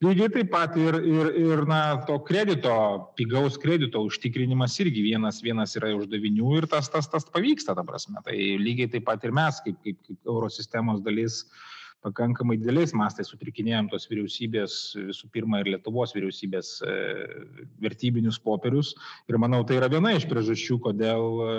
Lygiai 0.04 0.32
taip 0.34 0.52
pat 0.54 0.78
ir, 0.80 0.98
ir, 1.02 1.32
ir 1.44 1.64
na, 1.70 1.82
to 2.08 2.18
kredito, 2.28 2.74
pigaus 3.20 3.60
kredito 3.62 4.02
užtikrinimas 4.08 4.80
irgi 4.84 5.06
vienas, 5.12 5.44
vienas 5.46 5.78
yra 5.80 5.94
uždavinių 6.00 6.58
ir 6.60 6.70
tas, 6.72 6.90
tas, 6.94 7.10
tas 7.12 7.30
pavyksta, 7.30 7.78
ta 7.78 7.86
prasme. 7.88 8.22
Tai 8.26 8.36
lygiai 8.36 8.92
taip 8.98 9.08
pat 9.10 9.24
ir 9.26 9.36
mes, 9.36 9.62
kaip, 9.66 9.80
kaip, 9.86 10.02
kaip 10.10 10.36
eurosistemos 10.36 11.04
dalis, 11.06 11.44
uh, 11.46 11.76
pakankamai 12.06 12.58
dideliais 12.60 12.94
mastais 12.98 13.30
sutrikinėjom 13.32 13.90
tos 13.92 14.06
vyriausybės, 14.12 14.76
visų 15.10 15.30
pirma 15.34 15.62
ir 15.62 15.72
Lietuvos 15.74 16.14
vyriausybės 16.16 16.72
e, 16.86 16.96
vertybinius 17.84 18.38
popierius. 18.46 18.94
Ir 19.32 19.40
manau, 19.42 19.64
tai 19.66 19.80
yra 19.80 19.90
viena 19.92 20.14
iš 20.16 20.28
priežasčių, 20.30 20.78
kodėl 20.86 21.26
e, 21.26 21.50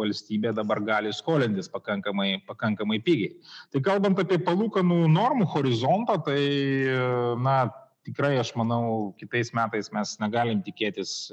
valstybė 0.00 0.54
dabar 0.56 0.82
gali 0.86 1.12
skolintis 1.16 1.70
pakankamai, 1.72 2.36
pakankamai 2.48 3.00
pigiai. 3.06 3.34
Tai 3.74 3.82
kalbant 3.90 4.22
apie 4.22 4.40
palūkanų 4.46 5.02
normų 5.10 5.50
horizontą, 5.56 6.20
tai, 6.28 6.40
e, 6.40 7.00
na, 7.42 7.58
tikrai 8.06 8.36
aš 8.40 8.54
manau, 8.58 9.12
kitais 9.20 9.52
metais 9.56 9.90
mes 9.94 10.14
negalim 10.22 10.62
tikėtis 10.64 11.28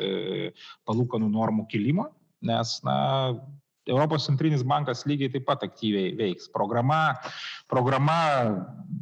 palūkanų 0.86 1.30
normų 1.32 1.64
kilimo, 1.72 2.10
nes, 2.46 2.74
na, 2.86 2.98
Europos 3.88 4.26
centrinis 4.28 4.64
bankas 4.68 5.06
lygiai 5.08 5.32
taip 5.34 5.46
pat 5.48 5.64
aktyviai 5.66 6.14
veiks. 6.18 6.50
Programa, 6.54 7.16
programa 7.72 8.18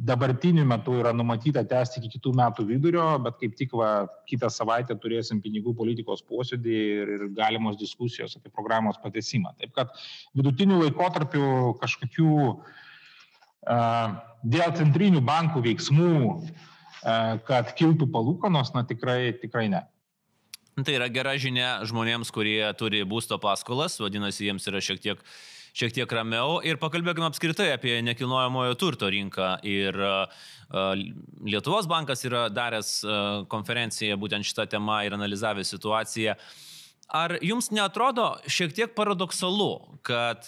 dabartiniu 0.06 0.64
metu 0.68 0.96
yra 1.00 1.12
numatyta 1.16 1.64
tęsti 1.66 2.00
iki 2.00 2.16
kitų 2.16 2.34
metų 2.40 2.66
vidurio, 2.70 3.06
bet 3.24 3.38
kaip 3.40 3.56
tik 3.58 3.74
va, 3.78 3.90
kitą 4.30 4.50
savaitę 4.52 4.96
turėsim 5.02 5.40
pinigų 5.44 5.74
politikos 5.78 6.22
posėdį 6.26 6.76
ir, 7.00 7.12
ir 7.16 7.26
galimos 7.36 7.78
diskusijos 7.80 8.38
apie 8.38 8.52
programos 8.54 9.00
patesimą. 9.02 9.54
Taip 9.60 9.74
kad 9.76 9.92
vidutiniu 10.36 10.78
laikotarpiu 10.84 11.74
kažkokių 11.82 12.30
uh, 12.46 14.14
dėl 14.46 14.78
centrinių 14.78 15.24
bankų 15.26 15.64
veiksmų, 15.66 16.14
uh, 16.30 17.36
kad 17.48 17.74
kiltų 17.78 18.08
palūkanos, 18.14 18.74
na 18.76 18.86
tikrai, 18.86 19.34
tikrai 19.42 19.68
ne. 19.72 19.86
Tai 20.76 20.92
yra 20.92 21.06
gera 21.08 21.30
žinia 21.40 21.68
žmonėms, 21.88 22.28
kurie 22.36 22.60
turi 22.76 22.98
būsto 23.08 23.38
paskolas, 23.40 23.94
vadinasi, 23.96 24.42
jiems 24.44 24.66
yra 24.68 24.82
šiek 24.84 24.98
tiek, 25.00 25.22
šiek 25.72 25.94
tiek 25.96 26.10
ramiau. 26.12 26.58
Ir 26.68 26.76
pakalbėkime 26.76 27.24
apskritai 27.30 27.70
apie 27.72 27.94
nekilnojamojo 28.04 28.76
turto 28.76 29.08
rinką. 29.08 29.54
Ir 29.64 29.96
Lietuvos 31.48 31.88
bankas 31.88 32.26
yra 32.28 32.50
daręs 32.52 32.92
konferenciją 33.48 34.20
būtent 34.20 34.44
šitą 34.44 34.68
temą 34.76 35.00
ir 35.08 35.16
analizavęs 35.16 35.72
situaciją. 35.78 36.36
Ar 37.08 37.38
jums 37.40 37.72
netrodo 37.72 38.34
šiek 38.44 38.76
tiek 38.76 38.92
paradoksalu, 38.98 39.70
kad, 40.04 40.44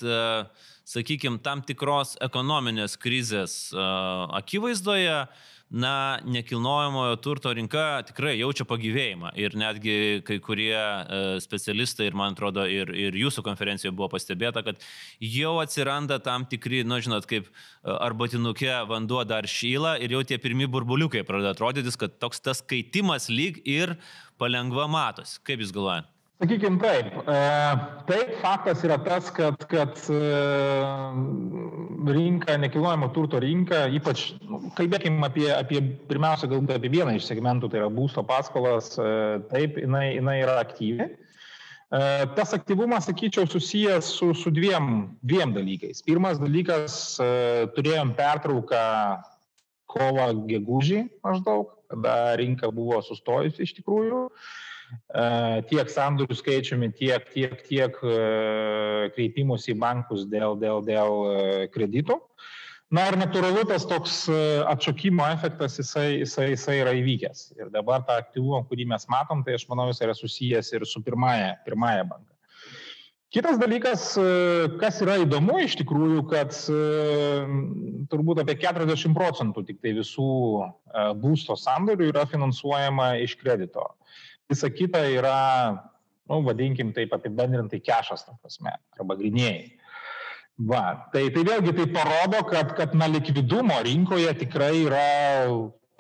sakykime, 0.85 1.41
tam 1.41 1.65
tikros 1.65 2.19
ekonominės 2.29 3.01
krizės 3.01 3.71
akivaizdoje 3.73 5.23
uh, 5.25 5.47
na, 5.71 6.19
nekilnojamojo 6.25 7.17
turto 7.21 7.53
rinka 7.53 8.03
tikrai 8.09 8.39
jaučia 8.39 8.65
pagyvėjimą 8.69 9.35
ir 9.37 9.57
netgi 9.59 9.97
kai 10.25 10.39
kurie 10.45 10.73
e, 10.73 11.21
specialistai 11.45 12.09
ir 12.09 12.17
man 12.17 12.33
atrodo 12.33 12.65
ir, 12.65 12.89
ir 12.97 13.17
jūsų 13.19 13.45
konferencijoje 13.45 13.93
buvo 13.97 14.09
pastebėta, 14.15 14.65
kad 14.65 14.81
jau 15.21 15.59
atsiranda 15.63 16.21
tam 16.25 16.49
tikri, 16.49 16.85
na, 16.87 16.97
nu, 16.97 17.05
žinot, 17.05 17.29
kaip 17.29 17.49
e, 17.49 17.53
arbatinukė 17.93 18.75
vanduo 18.89 19.25
dar 19.29 19.49
šyla 19.49 19.99
ir 20.01 20.17
jau 20.17 20.25
tie 20.25 20.41
pirmi 20.41 20.71
burbuliukai 20.71 21.27
pradeda 21.29 21.53
atrodytis, 21.53 22.01
kad 22.01 22.17
toks 22.23 22.41
tas 22.41 22.65
kaitimas 22.65 23.29
lyg 23.29 23.61
ir 23.69 23.99
palengva 24.41 24.89
matosi. 24.89 25.43
Kaip 25.45 25.61
jūs 25.61 25.75
galvojate? 25.77 26.18
Sakykime 26.39 26.79
taip. 26.79 27.15
E, 27.27 27.39
taip, 28.07 28.29
faktas 28.39 28.85
yra 28.87 28.95
tas, 29.03 29.27
kad, 29.35 29.59
kad 29.67 29.97
e, 30.07 30.19
rinka, 32.15 32.55
nekilnojamo 32.63 33.09
turto 33.15 33.41
rinka, 33.43 33.81
ypač, 33.91 34.29
nu, 34.47 34.61
kalbėkime 34.79 35.27
apie, 35.27 35.49
apie, 35.51 35.81
pirmiausia, 36.07 36.47
galbūt 36.53 36.77
apie 36.77 36.93
vieną 36.93 37.17
iš 37.19 37.27
segmentų, 37.27 37.73
tai 37.73 37.81
yra 37.81 37.89
būsto 37.91 38.23
paskolas, 38.29 38.93
e, 39.03 39.09
taip, 39.51 39.81
jinai, 39.83 40.13
jinai 40.21 40.37
yra 40.45 40.61
aktyvi. 40.63 41.09
Tas 41.89 42.51
aktyvumas, 42.53 43.07
sakyčiau, 43.09 43.47
susijęs 43.49 44.11
su, 44.13 44.27
su 44.37 44.51
dviem, 44.53 45.07
dviem 45.25 45.55
dalykais. 45.57 46.03
Pirmas 46.05 46.37
dalykas, 46.37 47.17
turėjom 47.73 48.11
pertrauką 48.19 48.83
kovą 49.89 50.27
gegužį 50.51 51.07
maždaug, 51.25 51.73
kada 51.89 52.37
rinka 52.37 52.69
buvo 52.77 53.01
sustojusi 53.07 53.65
iš 53.65 53.73
tikrųjų. 53.79 54.27
E, 54.29 54.68
tiek 55.69 55.91
sandorių 55.93 56.37
skaičiumi, 56.37 56.91
tiek, 56.97 57.27
tiek, 57.35 57.59
tiek 57.69 57.99
e, 58.05 59.11
kreipimus 59.17 59.69
į 59.69 59.77
bankus 59.81 60.27
dėl, 60.31 60.57
dėl, 60.61 60.83
dėl 60.87 61.19
e, 61.29 61.67
kreditų. 61.75 62.19
Na 62.95 63.05
ir 63.11 63.19
natūralu 63.21 63.67
tas 63.69 63.85
toks 63.85 64.23
atšokimo 64.73 65.27
efektas, 65.35 65.75
jisai, 65.77 66.23
jisai, 66.23 66.47
jisai 66.55 66.79
yra 66.81 66.95
įvykęs. 66.97 67.43
Ir 67.59 67.69
dabar 67.75 68.01
tą 68.09 68.17
aktyvumą, 68.17 68.63
kurį 68.71 68.87
mes 68.95 69.05
matom, 69.13 69.43
tai 69.45 69.59
aš 69.59 69.67
manau, 69.69 69.91
jis 69.91 70.01
yra 70.07 70.15
susijęs 70.17 70.73
ir 70.73 70.87
su 70.89 71.03
pirmąją, 71.05 71.51
pirmąją 71.67 72.09
banką. 72.09 72.33
Kitas 73.29 73.59
dalykas, 73.61 74.15
kas 74.81 75.03
yra 75.05 75.19
įdomu 75.21 75.59
iš 75.61 75.75
tikrųjų, 75.83 76.23
kad 76.31 76.55
turbūt 78.09 78.41
apie 78.41 78.55
40 78.57 79.13
procentų 79.13 79.67
tik 79.69 79.83
tai 79.85 79.93
visų 79.99 80.29
būsto 81.21 81.59
sandorių 81.61 82.09
yra 82.09 82.25
finansuojama 82.31 83.19
iš 83.27 83.37
kredito. 83.37 83.85
Visa 84.49 84.71
kita 84.73 85.03
yra, 85.13 85.39
nu, 86.29 86.41
vadinkim 86.47 86.93
taip 86.97 87.13
apibendrintai 87.17 87.83
kešas, 87.85 88.25
ta 88.25 88.37
prasme, 88.41 88.73
arba 88.97 89.17
grinėjai. 89.19 89.67
Va, 90.69 90.85
tai, 91.13 91.29
tai 91.31 91.45
vėlgi 91.47 91.75
tai 91.77 91.85
parodo, 91.95 92.41
kad, 92.49 92.73
kad 92.75 92.95
na, 92.99 93.07
likvidumo 93.07 93.77
rinkoje 93.87 94.33
tikrai 94.41 94.73
yra 94.89 95.05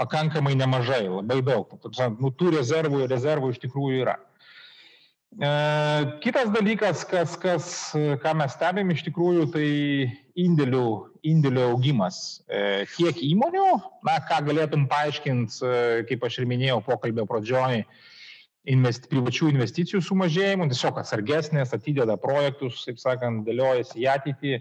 pakankamai 0.00 0.56
nemažai, 0.58 1.04
labai 1.10 1.42
daug. 1.46 1.76
Nu, 2.18 2.32
tų 2.34 2.56
rezervų, 2.56 3.04
rezervų 3.10 3.52
iš 3.52 3.60
tikrųjų 3.62 4.00
yra. 4.02 4.16
E, 5.36 5.50
kitas 6.24 6.50
dalykas, 6.54 7.04
kas, 7.06 7.36
kas, 7.38 7.70
ką 7.94 8.34
mes 8.40 8.54
stebim 8.56 8.90
iš 8.94 9.04
tikrųjų, 9.06 9.46
tai 9.54 9.68
indėlių, 10.40 10.86
indėlių 11.28 11.64
augimas. 11.74 12.40
E, 12.48 12.86
tiek 12.96 13.20
įmonių, 13.28 13.66
na, 14.08 14.18
ką 14.26 14.40
galėtum 14.48 14.88
paaiškinti, 14.90 15.58
e, 15.62 16.04
kaip 16.08 16.24
aš 16.26 16.40
ir 16.40 16.48
minėjau 16.50 16.80
pokalbio 16.86 17.26
pradžioj, 17.28 17.84
investi, 18.68 19.08
privačių 19.12 19.50
investicijų 19.52 20.02
sumažėjimu, 20.04 20.68
tiesiog 20.70 21.00
atsargesnės, 21.00 21.72
atideda 21.76 22.18
projektus, 22.20 22.84
taip 22.86 23.00
sakant, 23.00 23.44
dėliojasi 23.48 24.02
į 24.02 24.08
ateitį, 24.14 24.54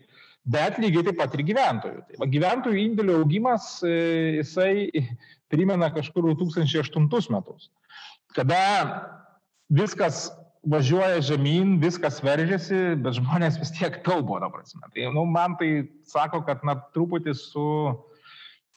bet 0.47 0.79
lygiai 0.81 1.05
taip 1.09 1.19
pat 1.19 1.35
ir 1.35 1.43
gyventojų. 1.49 2.03
Tai 2.07 2.29
gyventojų 2.35 2.81
indėlių 2.85 3.19
augimas, 3.21 3.69
jisai 3.83 5.05
primena 5.51 5.91
kažkur 5.93 6.29
2008 6.31 7.33
metus, 7.35 7.69
kada 8.35 8.61
viskas 9.67 10.27
važiuoja 10.67 11.21
žemyn, 11.23 11.77
viskas 11.79 12.19
veržiasi, 12.23 12.97
bet 13.03 13.15
žmonės 13.19 13.59
vis 13.61 13.71
tiek 13.75 14.01
taupo, 14.03 14.39
na 14.41 14.49
prasme. 14.51 14.83
Tai 14.93 15.11
nu, 15.15 15.23
man 15.29 15.55
tai 15.59 15.87
sako, 16.07 16.41
kad 16.47 16.63
na, 16.67 16.75
truputį 16.95 17.35
su, 17.37 17.67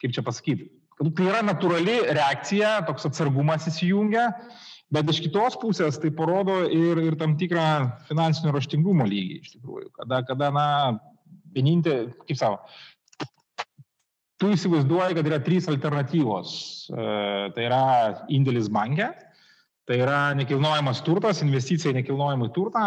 kaip 0.02 0.14
čia 0.14 0.24
pasakyti, 0.26 0.68
tai 1.00 1.26
yra 1.26 1.40
natūrali 1.42 1.96
reakcija, 2.12 2.76
toks 2.88 3.08
atsargumas 3.08 3.66
įsijungia, 3.70 4.28
bet 4.94 5.10
iš 5.12 5.22
kitos 5.26 5.56
pusės 5.60 5.98
tai 6.02 6.12
parodo 6.16 6.62
ir, 6.66 7.00
ir 7.06 7.18
tam 7.20 7.36
tikrą 7.40 7.66
finansinio 8.08 8.54
raštingumo 8.56 9.06
lygį 9.08 9.40
iš 9.40 9.56
tikrųjų. 9.56 9.90
Kada, 9.98 10.22
kada 10.28 10.50
na, 10.54 10.66
vienintelė, 11.54 12.12
kaip 12.28 12.38
savo, 12.40 12.60
tu 14.40 14.52
įsivaizduoji, 14.54 15.18
kad 15.18 15.26
yra 15.28 15.40
trys 15.44 15.68
alternatyvos. 15.70 16.52
E, 16.90 17.10
tai 17.56 17.66
yra 17.66 17.82
indėlis 18.32 18.70
bankė, 18.72 19.12
Tai 19.90 19.96
yra 19.98 20.18
nekilnojamas 20.38 21.00
turtas, 21.02 21.40
investicija 21.42 21.90
į 21.90 21.96
nekilnojamą 21.96 22.46
turtą. 22.54 22.84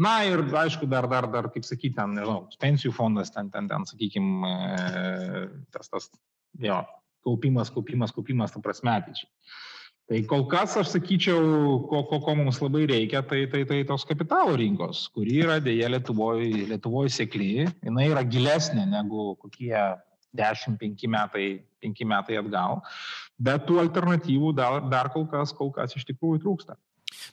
Na 0.00 0.12
ir 0.22 0.44
aišku, 0.46 0.86
dar, 0.86 1.08
dar, 1.10 1.26
dar 1.26 1.48
kaip 1.50 1.64
sakyti, 1.66 1.96
ten, 1.96 2.12
nežinau, 2.14 2.44
pensijų 2.62 2.92
fondas, 2.94 3.32
ten, 3.34 3.48
ten, 3.50 3.66
ten 3.66 3.82
sakykime, 3.88 4.52
tas, 5.74 5.90
tas, 5.90 6.06
jo, 6.62 6.76
kaupimas, 7.26 7.72
kaupimas, 7.74 8.14
kaupimas, 8.14 8.54
ta 8.54 8.62
prasme 8.62 8.94
ateičiai. 8.94 9.26
Tai 10.10 10.18
kol 10.26 10.40
kas 10.50 10.72
aš 10.74 10.88
sakyčiau, 10.90 11.42
ko, 11.86 12.00
ko, 12.10 12.18
ko 12.24 12.32
mums 12.34 12.56
labai 12.58 12.82
reikia, 12.90 13.20
tai, 13.22 13.44
tai, 13.46 13.60
tai 13.62 13.84
tos 13.86 14.02
kapitalo 14.02 14.56
rinkos, 14.58 15.04
kuri 15.14 15.36
yra 15.44 15.60
dėja 15.62 15.86
Lietuvoje 15.92 16.64
Lietuvoj 16.72 17.12
sėkly, 17.14 17.68
jinai 17.86 18.08
yra 18.08 18.24
gilesnė 18.26 18.88
negu 18.90 19.36
kokie 19.38 19.70
10-5 20.34 21.06
metai, 21.14 21.46
5 21.86 22.02
metai 22.10 22.40
atgal, 22.42 22.80
bet 23.38 23.62
tų 23.68 23.78
alternatyvų 23.84 24.50
dar, 24.58 24.80
dar 24.90 25.12
kol, 25.14 25.28
kas, 25.30 25.54
kol 25.54 25.70
kas 25.78 25.94
iš 25.94 26.08
tikrųjų 26.10 26.42
trūksta. 26.42 26.74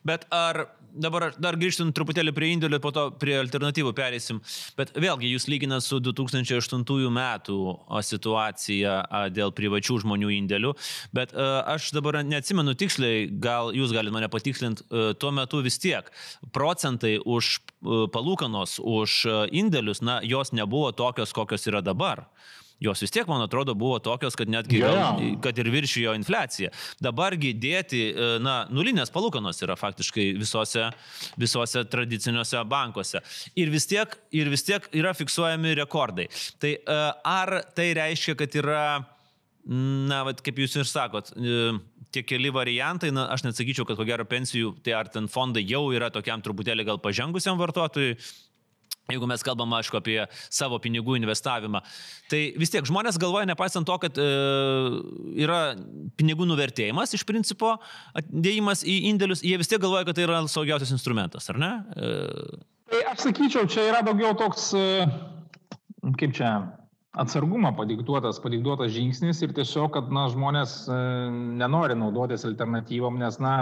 Bet 0.07 0.25
ar 0.33 0.65
dabar 0.97 1.29
dar 1.37 1.57
grįžtum 1.59 1.91
truputėlį 1.95 2.33
prie 2.35 2.49
indėlių, 2.55 2.79
po 2.81 2.91
to 2.95 3.03
prie 3.21 3.35
alternatyvų 3.39 3.93
perėsim. 3.97 4.41
Bet 4.77 4.93
vėlgi 4.97 5.29
jūs 5.29 5.47
lyginat 5.51 5.85
su 5.85 5.99
2008 6.03 7.11
metų 7.13 7.59
situacija 8.07 8.97
dėl 9.35 9.53
privačių 9.57 9.99
žmonių 10.05 10.33
indėlių. 10.39 10.73
Bet 11.15 11.35
aš 11.37 11.91
dabar 11.97 12.21
neatsimenu 12.25 12.75
tiksliai, 12.79 13.27
gal 13.29 13.73
jūs 13.77 13.93
galite 13.95 14.15
mane 14.15 14.31
patikslinti, 14.33 14.87
tuo 15.21 15.33
metu 15.35 15.61
vis 15.65 15.79
tiek 15.81 16.09
procentai 16.55 17.17
už 17.23 17.57
palūkanos, 18.13 18.79
už 18.81 19.19
indėlius, 19.53 20.01
na, 20.05 20.19
jos 20.25 20.53
nebuvo 20.55 20.91
tokios, 20.95 21.35
kokios 21.35 21.69
yra 21.69 21.83
dabar 21.85 22.27
jos 22.79 23.01
vis 23.01 23.13
tiek, 23.13 23.27
man 23.29 23.41
atrodo, 23.41 23.73
buvo 23.77 23.97
tokios, 24.03 24.35
kad 24.37 24.49
netgi 24.49 24.81
yeah. 24.81 24.93
gal, 24.93 25.21
kad 25.41 25.57
ir 25.57 25.69
viršijo 25.73 26.13
infliaciją. 26.17 26.71
Dabargi 27.03 27.53
dėti, 27.57 28.03
e, 28.11 28.29
na, 28.43 28.59
nulinės 28.73 29.11
palūkanos 29.13 29.61
yra 29.65 29.77
faktiškai 29.79 30.29
visose, 30.37 30.89
visose 31.39 31.83
tradiciniuose 31.89 32.61
bankuose. 32.69 33.23
Ir 33.57 33.73
vis, 33.73 33.89
tiek, 33.89 34.13
ir 34.35 34.51
vis 34.53 34.65
tiek 34.67 34.85
yra 34.97 35.15
fiksuojami 35.17 35.75
rekordai. 35.81 36.29
Tai 36.61 36.73
e, 36.77 37.03
ar 37.33 37.59
tai 37.77 37.91
reiškia, 37.97 38.37
kad 38.39 38.57
yra, 38.61 38.81
na, 39.67 40.23
vat, 40.27 40.43
kaip 40.45 40.61
jūs 40.61 40.77
ir 40.77 40.89
sakot, 40.89 41.33
e, 41.33 41.69
tie 42.13 42.23
keli 42.23 42.51
variantai, 42.53 43.09
na, 43.13 43.27
aš 43.33 43.43
nesakyčiau, 43.47 43.87
kad 43.87 43.97
ko 43.99 44.05
gero 44.07 44.25
pensijų, 44.27 44.75
tai 44.85 44.95
ar 44.97 45.09
ten 45.11 45.27
fondai 45.31 45.65
jau 45.67 45.87
yra 45.95 46.11
tokiam 46.13 46.43
truputėlį 46.45 46.85
gal 46.87 47.01
pažengusiam 47.03 47.59
vartotojui, 47.59 48.15
Jeigu 49.07 49.27
mes 49.29 49.43
kalbam, 49.45 49.71
aišku, 49.77 50.01
apie 50.01 50.17
savo 50.51 50.79
pinigų 50.83 51.15
investavimą, 51.21 51.79
tai 52.27 52.41
vis 52.59 52.73
tiek 52.73 52.87
žmonės 52.89 53.19
galvoja, 53.21 53.47
nepaisant 53.47 53.87
to, 53.87 53.95
kad 54.03 54.17
e, 54.19 54.25
yra 55.39 55.61
pinigų 56.19 56.47
nuvertėjimas 56.49 57.15
iš 57.15 57.23
principo, 57.27 57.77
dėjimas 58.27 58.83
į 58.83 58.97
indėlius, 59.13 59.45
jie 59.47 59.55
vis 59.61 59.71
tiek 59.71 59.79
galvoja, 59.79 60.03
kad 60.09 60.17
tai 60.17 60.25
yra 60.27 60.41
saugiausias 60.51 60.91
instrumentas, 60.91 61.47
ar 61.53 61.61
ne? 61.61 61.71
E... 61.95 62.11
Tai 62.91 63.05
aš 63.13 63.29
sakyčiau, 63.29 63.69
čia 63.71 63.87
yra 63.93 64.03
daugiau 64.03 64.35
toks, 64.39 64.73
e, 64.75 65.07
kaip 66.19 66.35
čia, 66.35 66.51
atsargumą 67.17 67.71
padiktuotas, 67.79 68.41
padiktuotas 68.43 68.91
žingsnis 68.95 69.39
ir 69.45 69.55
tiesiog, 69.55 69.89
kad 69.95 70.11
na, 70.13 70.27
žmonės 70.33 70.75
e, 70.91 70.99
nenori 71.63 71.95
naudotis 71.95 72.43
alternatyvom, 72.47 73.23
nes, 73.23 73.39
na, 73.43 73.55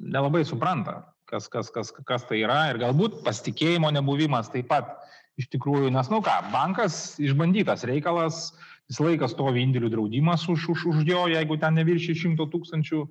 nelabai 0.00 0.46
supranta, 0.48 1.02
kas, 1.28 1.48
kas, 1.52 1.70
kas, 1.74 1.92
kas 2.08 2.26
tai 2.28 2.42
yra 2.42 2.68
ir 2.72 2.80
galbūt 2.82 3.20
pasitikėjimo 3.26 3.90
nebuvimas 3.94 4.50
taip 4.52 4.70
pat 4.72 4.96
iš 5.38 5.48
tikrųjų, 5.52 5.92
nes, 5.94 6.08
nu 6.10 6.20
ką, 6.24 6.36
bankas 6.52 7.18
išbandytas 7.22 7.84
reikalas, 7.88 8.48
visą 8.90 9.06
laiką 9.06 9.28
stovi 9.30 9.62
indėlių 9.62 9.92
draudimas 9.92 10.48
už, 10.50 10.70
už, 10.74 10.86
už 10.92 11.02
jo, 11.06 11.26
jeigu 11.30 11.58
ten 11.60 11.76
neviršy 11.78 12.16
šimto 12.18 12.48
tūkstančių, 12.50 13.04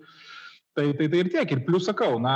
tai, 0.76 0.90
tai, 0.98 1.08
tai 1.08 1.22
ir 1.24 1.30
tiek. 1.32 1.54
Ir 1.54 1.64
plus 1.68 1.88
sakau, 1.88 2.18
na, 2.22 2.36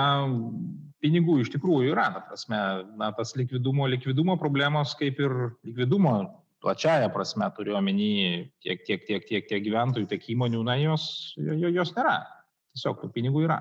pinigų 1.04 1.42
iš 1.42 1.52
tikrųjų 1.56 1.92
yra, 1.92 2.08
ta 2.16 2.24
prasme, 2.30 2.62
na, 3.02 3.12
tas 3.18 3.36
likvidumo, 3.36 3.90
likvidumo 3.92 4.38
problemos 4.40 4.94
kaip 5.00 5.20
ir 5.20 5.36
likvidumo 5.66 6.16
plačiaja 6.62 7.10
prasme 7.14 7.48
turiu 7.58 7.76
omeny 7.80 8.52
tiek, 8.62 8.86
tiek, 8.86 9.04
tiek, 9.08 9.26
tiek, 9.28 9.48
tiek 9.50 9.64
gyventojų, 9.66 10.08
tiek 10.12 10.30
įmonių, 10.36 10.62
na, 10.68 10.78
jos, 10.78 11.34
jos 11.42 11.96
nėra. 11.98 12.20
Tiesiog 12.72 13.02
tų 13.02 13.10
pinigų 13.18 13.48
yra. 13.50 13.58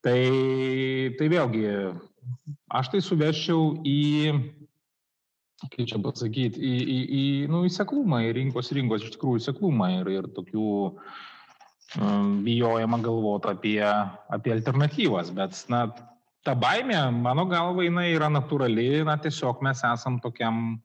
Tai, 0.00 0.20
tai 1.18 1.26
vėlgi, 1.28 1.64
aš 2.72 2.88
tai 2.92 3.00
suveščiau 3.04 3.64
į, 3.84 4.32
kaip 5.66 5.88
čia 5.90 5.98
pasakyti, 6.00 6.56
į, 6.56 6.76
į, 6.80 7.00
į, 7.20 7.24
nu, 7.52 7.66
į 7.68 7.72
seklumą, 7.74 8.22
į 8.24 8.30
rinkos 8.38 8.72
rinkos 8.76 9.04
iš 9.04 9.12
tikrųjų 9.16 9.44
seklumą 9.44 9.90
ir, 9.98 10.08
ir 10.14 10.28
tokių 10.36 10.68
um, 10.88 12.38
bijojama 12.46 13.00
galvoti 13.04 13.52
apie, 13.52 13.82
apie 14.32 14.54
alternatyvas, 14.56 15.34
bet, 15.36 15.60
na, 15.72 15.84
ta 16.48 16.56
baimė, 16.56 17.02
mano 17.20 17.44
galva, 17.50 17.84
jinai 17.84 18.08
yra 18.14 18.32
natūrali, 18.32 19.02
na, 19.04 19.18
tiesiog 19.20 19.60
mes 19.66 19.84
esam 19.84 20.16
tokiam 20.24 20.78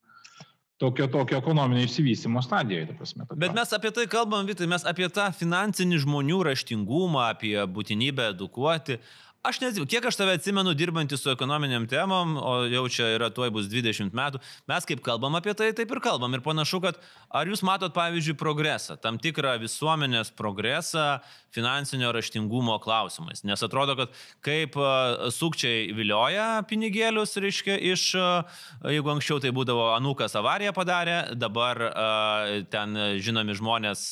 tokio, 0.77 1.07
tokio 1.07 1.38
ekonominio 1.38 1.83
išsivystimo 1.83 2.41
stadijoje. 2.41 2.95
Prasme, 2.97 3.25
Bet 3.35 3.53
mes 3.55 3.73
apie 3.73 3.91
tai 3.91 4.07
kalbam, 4.11 4.45
Vitai, 4.47 4.67
mes 4.67 4.85
apie 4.88 5.07
tą 5.09 5.29
finansinį 5.35 6.01
žmonių 6.03 6.41
raštingumą, 6.49 7.29
apie 7.29 7.55
būtinybę 7.77 8.31
edukuoti. 8.33 8.99
Aš 9.45 9.60
nežinau, 9.62 9.86
kiek 9.86 10.05
aš 10.10 10.17
tave 10.17 10.34
atsimenu 10.39 10.71
dirbantį 10.73 11.19
su 11.21 11.29
ekonominiam 11.29 11.84
temom, 11.86 12.31
o 12.41 12.53
jau 12.65 12.88
čia 12.89 13.12
yra 13.13 13.27
tuoj 13.29 13.51
bus 13.53 13.67
20 13.69 14.15
metų, 14.17 14.39
mes 14.71 14.88
kaip 14.89 15.03
kalbam 15.05 15.38
apie 15.38 15.53
tai, 15.53 15.67
taip 15.77 15.91
ir 15.93 16.01
kalbam. 16.01 16.34
Ir 16.34 16.41
panašu, 16.41 16.79
kad 16.81 16.97
ar 17.29 17.45
jūs 17.45 17.62
matot, 17.65 17.93
pavyzdžiui, 17.93 18.34
progresą, 18.41 18.97
tam 18.97 19.19
tikrą 19.21 19.53
visuomenės 19.62 20.31
progresą 20.34 21.19
finansinio 21.53 22.10
raštingumo 22.15 22.79
klausimais. 22.81 23.43
Nes 23.45 23.62
atrodo, 23.63 23.93
kad 23.99 24.15
kaip 24.45 24.79
sukčiai 25.36 25.93
vilioja 25.95 26.63
pinigėlius, 26.65 27.38
reiškia, 27.45 27.77
iš, 27.93 28.08
jeigu 28.95 29.13
anksčiau 29.13 29.38
tai 29.43 29.53
būdavo 29.55 29.91
Anukas 29.93 30.34
avariją 30.41 30.73
padarė, 30.75 31.19
dabar 31.38 31.84
ten 32.73 32.97
žinomi 33.21 33.55
žmonės 33.62 34.08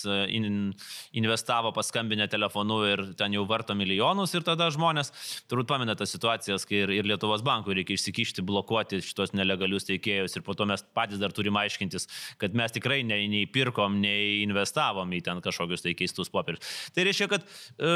investavo 1.18 1.74
paskambinę 1.74 2.30
telefonu 2.30 2.84
ir 2.92 3.06
ten 3.18 3.34
jau 3.34 3.48
varto 3.50 3.74
milijonus 3.76 4.38
ir 4.38 4.46
tada 4.46 4.70
žmonės 4.74 5.10
turbūt 5.52 5.70
pamenate 5.70 6.04
tas 6.04 6.14
situacijas, 6.14 6.66
kai 6.70 6.84
ir, 6.84 6.94
ir 6.98 7.08
Lietuvos 7.10 7.44
bankui 7.46 7.78
reikia 7.78 7.98
išsikišti, 7.98 8.46
blokuoti 8.46 9.02
šitos 9.04 9.36
nelegalius 9.38 9.88
teikėjus 9.90 10.38
ir 10.38 10.46
po 10.46 10.56
to 10.58 10.68
mes 10.70 10.86
patys 10.96 11.22
dar 11.22 11.36
turim 11.36 11.58
aiškintis, 11.60 12.08
kad 12.42 12.56
mes 12.58 12.74
tikrai 12.76 13.02
nei, 13.08 13.28
nei 13.32 13.46
pirkom, 13.50 14.00
nei 14.04 14.42
investavom 14.44 15.12
į 15.14 15.24
ten 15.28 15.44
kažkokius 15.44 15.86
tai 15.86 15.96
keistus 15.98 16.32
popierius. 16.34 16.64
Tai 16.96 17.08
reiškia, 17.08 17.30
kad 17.36 17.46
e, 17.46 17.94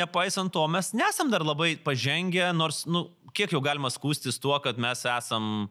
nepaisant 0.00 0.52
to 0.54 0.66
mes 0.70 0.92
nesam 0.96 1.32
dar 1.32 1.44
labai 1.46 1.74
pažengę, 1.84 2.50
nors, 2.56 2.84
nu, 2.90 3.08
kiek 3.36 3.52
jau 3.54 3.62
galima 3.64 3.90
skūstis 3.92 4.40
tuo, 4.42 4.56
kad 4.64 4.80
mes 4.80 5.04
esam 5.08 5.52
e, 5.66 5.68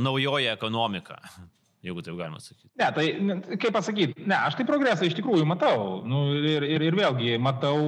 naujoji 0.00 0.52
ekonomika 0.52 1.20
jeigu 1.84 2.02
taip 2.04 2.18
galima 2.18 2.40
sakyti. 2.42 2.68
Ne, 2.78 2.88
tai 2.96 3.56
kaip 3.60 3.72
pasakyti, 3.72 4.26
ne, 4.28 4.36
aš 4.36 4.58
tai 4.58 4.66
progresą 4.68 5.08
iš 5.08 5.16
tikrųjų 5.16 5.46
matau. 5.48 6.00
Nu, 6.08 6.26
ir, 6.36 6.66
ir, 6.66 6.84
ir 6.90 6.96
vėlgi 6.98 7.38
matau, 7.42 7.80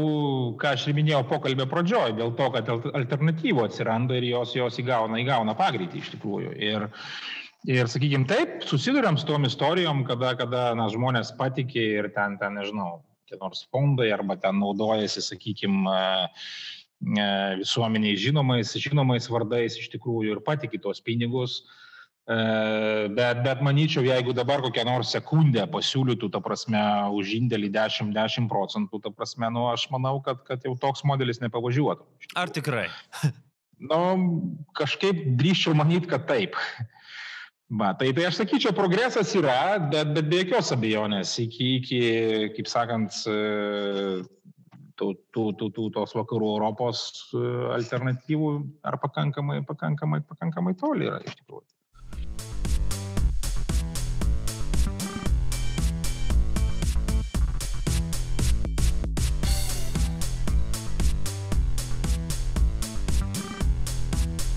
ką 0.60 0.72
aš 0.76 0.88
ir 0.88 0.96
minėjau 0.96 1.22
pokalbio 1.28 1.68
pradžioj, 1.68 2.16
dėl 2.16 2.32
to, 2.38 2.48
kad 2.56 2.72
alternatyvų 2.72 3.66
atsiranda 3.66 4.16
ir 4.16 4.30
jos, 4.30 4.56
jos 4.56 4.80
įgauna, 4.80 5.20
įgauna 5.20 5.56
pagreitį 5.58 6.00
iš 6.00 6.12
tikrųjų. 6.14 6.54
Ir, 6.70 6.88
ir 7.68 7.92
sakykime 7.92 8.28
taip, 8.30 8.60
susidurėm 8.68 9.20
su 9.20 9.28
tom 9.28 9.44
istorijom, 9.48 10.06
kada, 10.08 10.32
kada 10.40 10.70
na, 10.78 10.88
žmonės 10.92 11.34
patikė 11.36 11.86
ir 12.00 12.12
ten, 12.16 12.40
ten, 12.40 12.56
nežinau, 12.60 13.02
tie 13.28 13.36
nors 13.40 13.66
fondai 13.68 14.08
arba 14.16 14.38
ten 14.40 14.56
naudojasi, 14.62 15.24
sakykime, 15.28 16.00
visuomeniai 17.60 18.14
žinomais, 18.14 18.72
žinomais 18.78 19.24
vardais 19.26 19.74
iš 19.74 19.88
tikrųjų 19.92 20.36
ir 20.36 20.44
patikė 20.46 20.78
tos 20.80 21.00
pinigus. 21.02 21.60
E, 21.60 21.80
bet, 22.26 23.42
bet 23.42 23.62
manyčiau, 23.64 24.04
jeigu 24.06 24.34
dabar 24.36 24.62
kokią 24.62 24.84
nors 24.86 25.12
sekundę 25.14 25.66
pasiūlytų, 25.70 26.30
ta 26.32 26.40
prasme, 26.44 26.82
už 27.18 27.34
indėlį 27.40 27.72
10-10 27.74 28.48
procentų, 28.50 29.02
ta 29.02 29.10
prasme, 29.10 29.50
nu, 29.50 29.66
aš 29.72 29.88
manau, 29.94 30.20
kad, 30.22 30.42
kad 30.46 30.62
jau 30.64 30.76
toks 30.78 31.04
modelis 31.08 31.42
nepavažiuotų. 31.42 32.06
Ar 32.38 32.52
tikrai? 32.52 32.88
Nu, 33.82 33.98
kažkaip 34.78 35.24
drįščiau 35.40 35.72
manyti, 35.74 36.06
kad 36.06 36.28
taip. 36.28 36.54
Va, 37.72 37.88
tai, 37.98 38.12
tai 38.14 38.28
aš 38.28 38.36
sakyčiau, 38.38 38.70
progresas 38.76 39.32
yra, 39.34 39.74
bet, 39.90 40.12
bet 40.14 40.28
be 40.30 40.42
jokios 40.44 40.70
abejonės 40.74 41.32
iki, 41.42 41.68
iki 41.80 42.00
kaip 42.54 42.68
sakant, 42.70 43.16
tų, 45.00 45.08
tų, 45.32 45.44
tų, 45.58 45.70
tų, 45.72 45.88
tos 45.96 46.14
vakarų 46.14 46.50
Europos 46.58 47.04
alternatyvų 47.78 48.52
ar 48.86 49.00
pakankamai, 49.02 49.62
pakankamai, 49.66 50.20
pakankamai 50.28 50.76
toli 50.78 51.08
yra 51.08 51.22
iš 51.24 51.40
tikrųjų. 51.40 51.71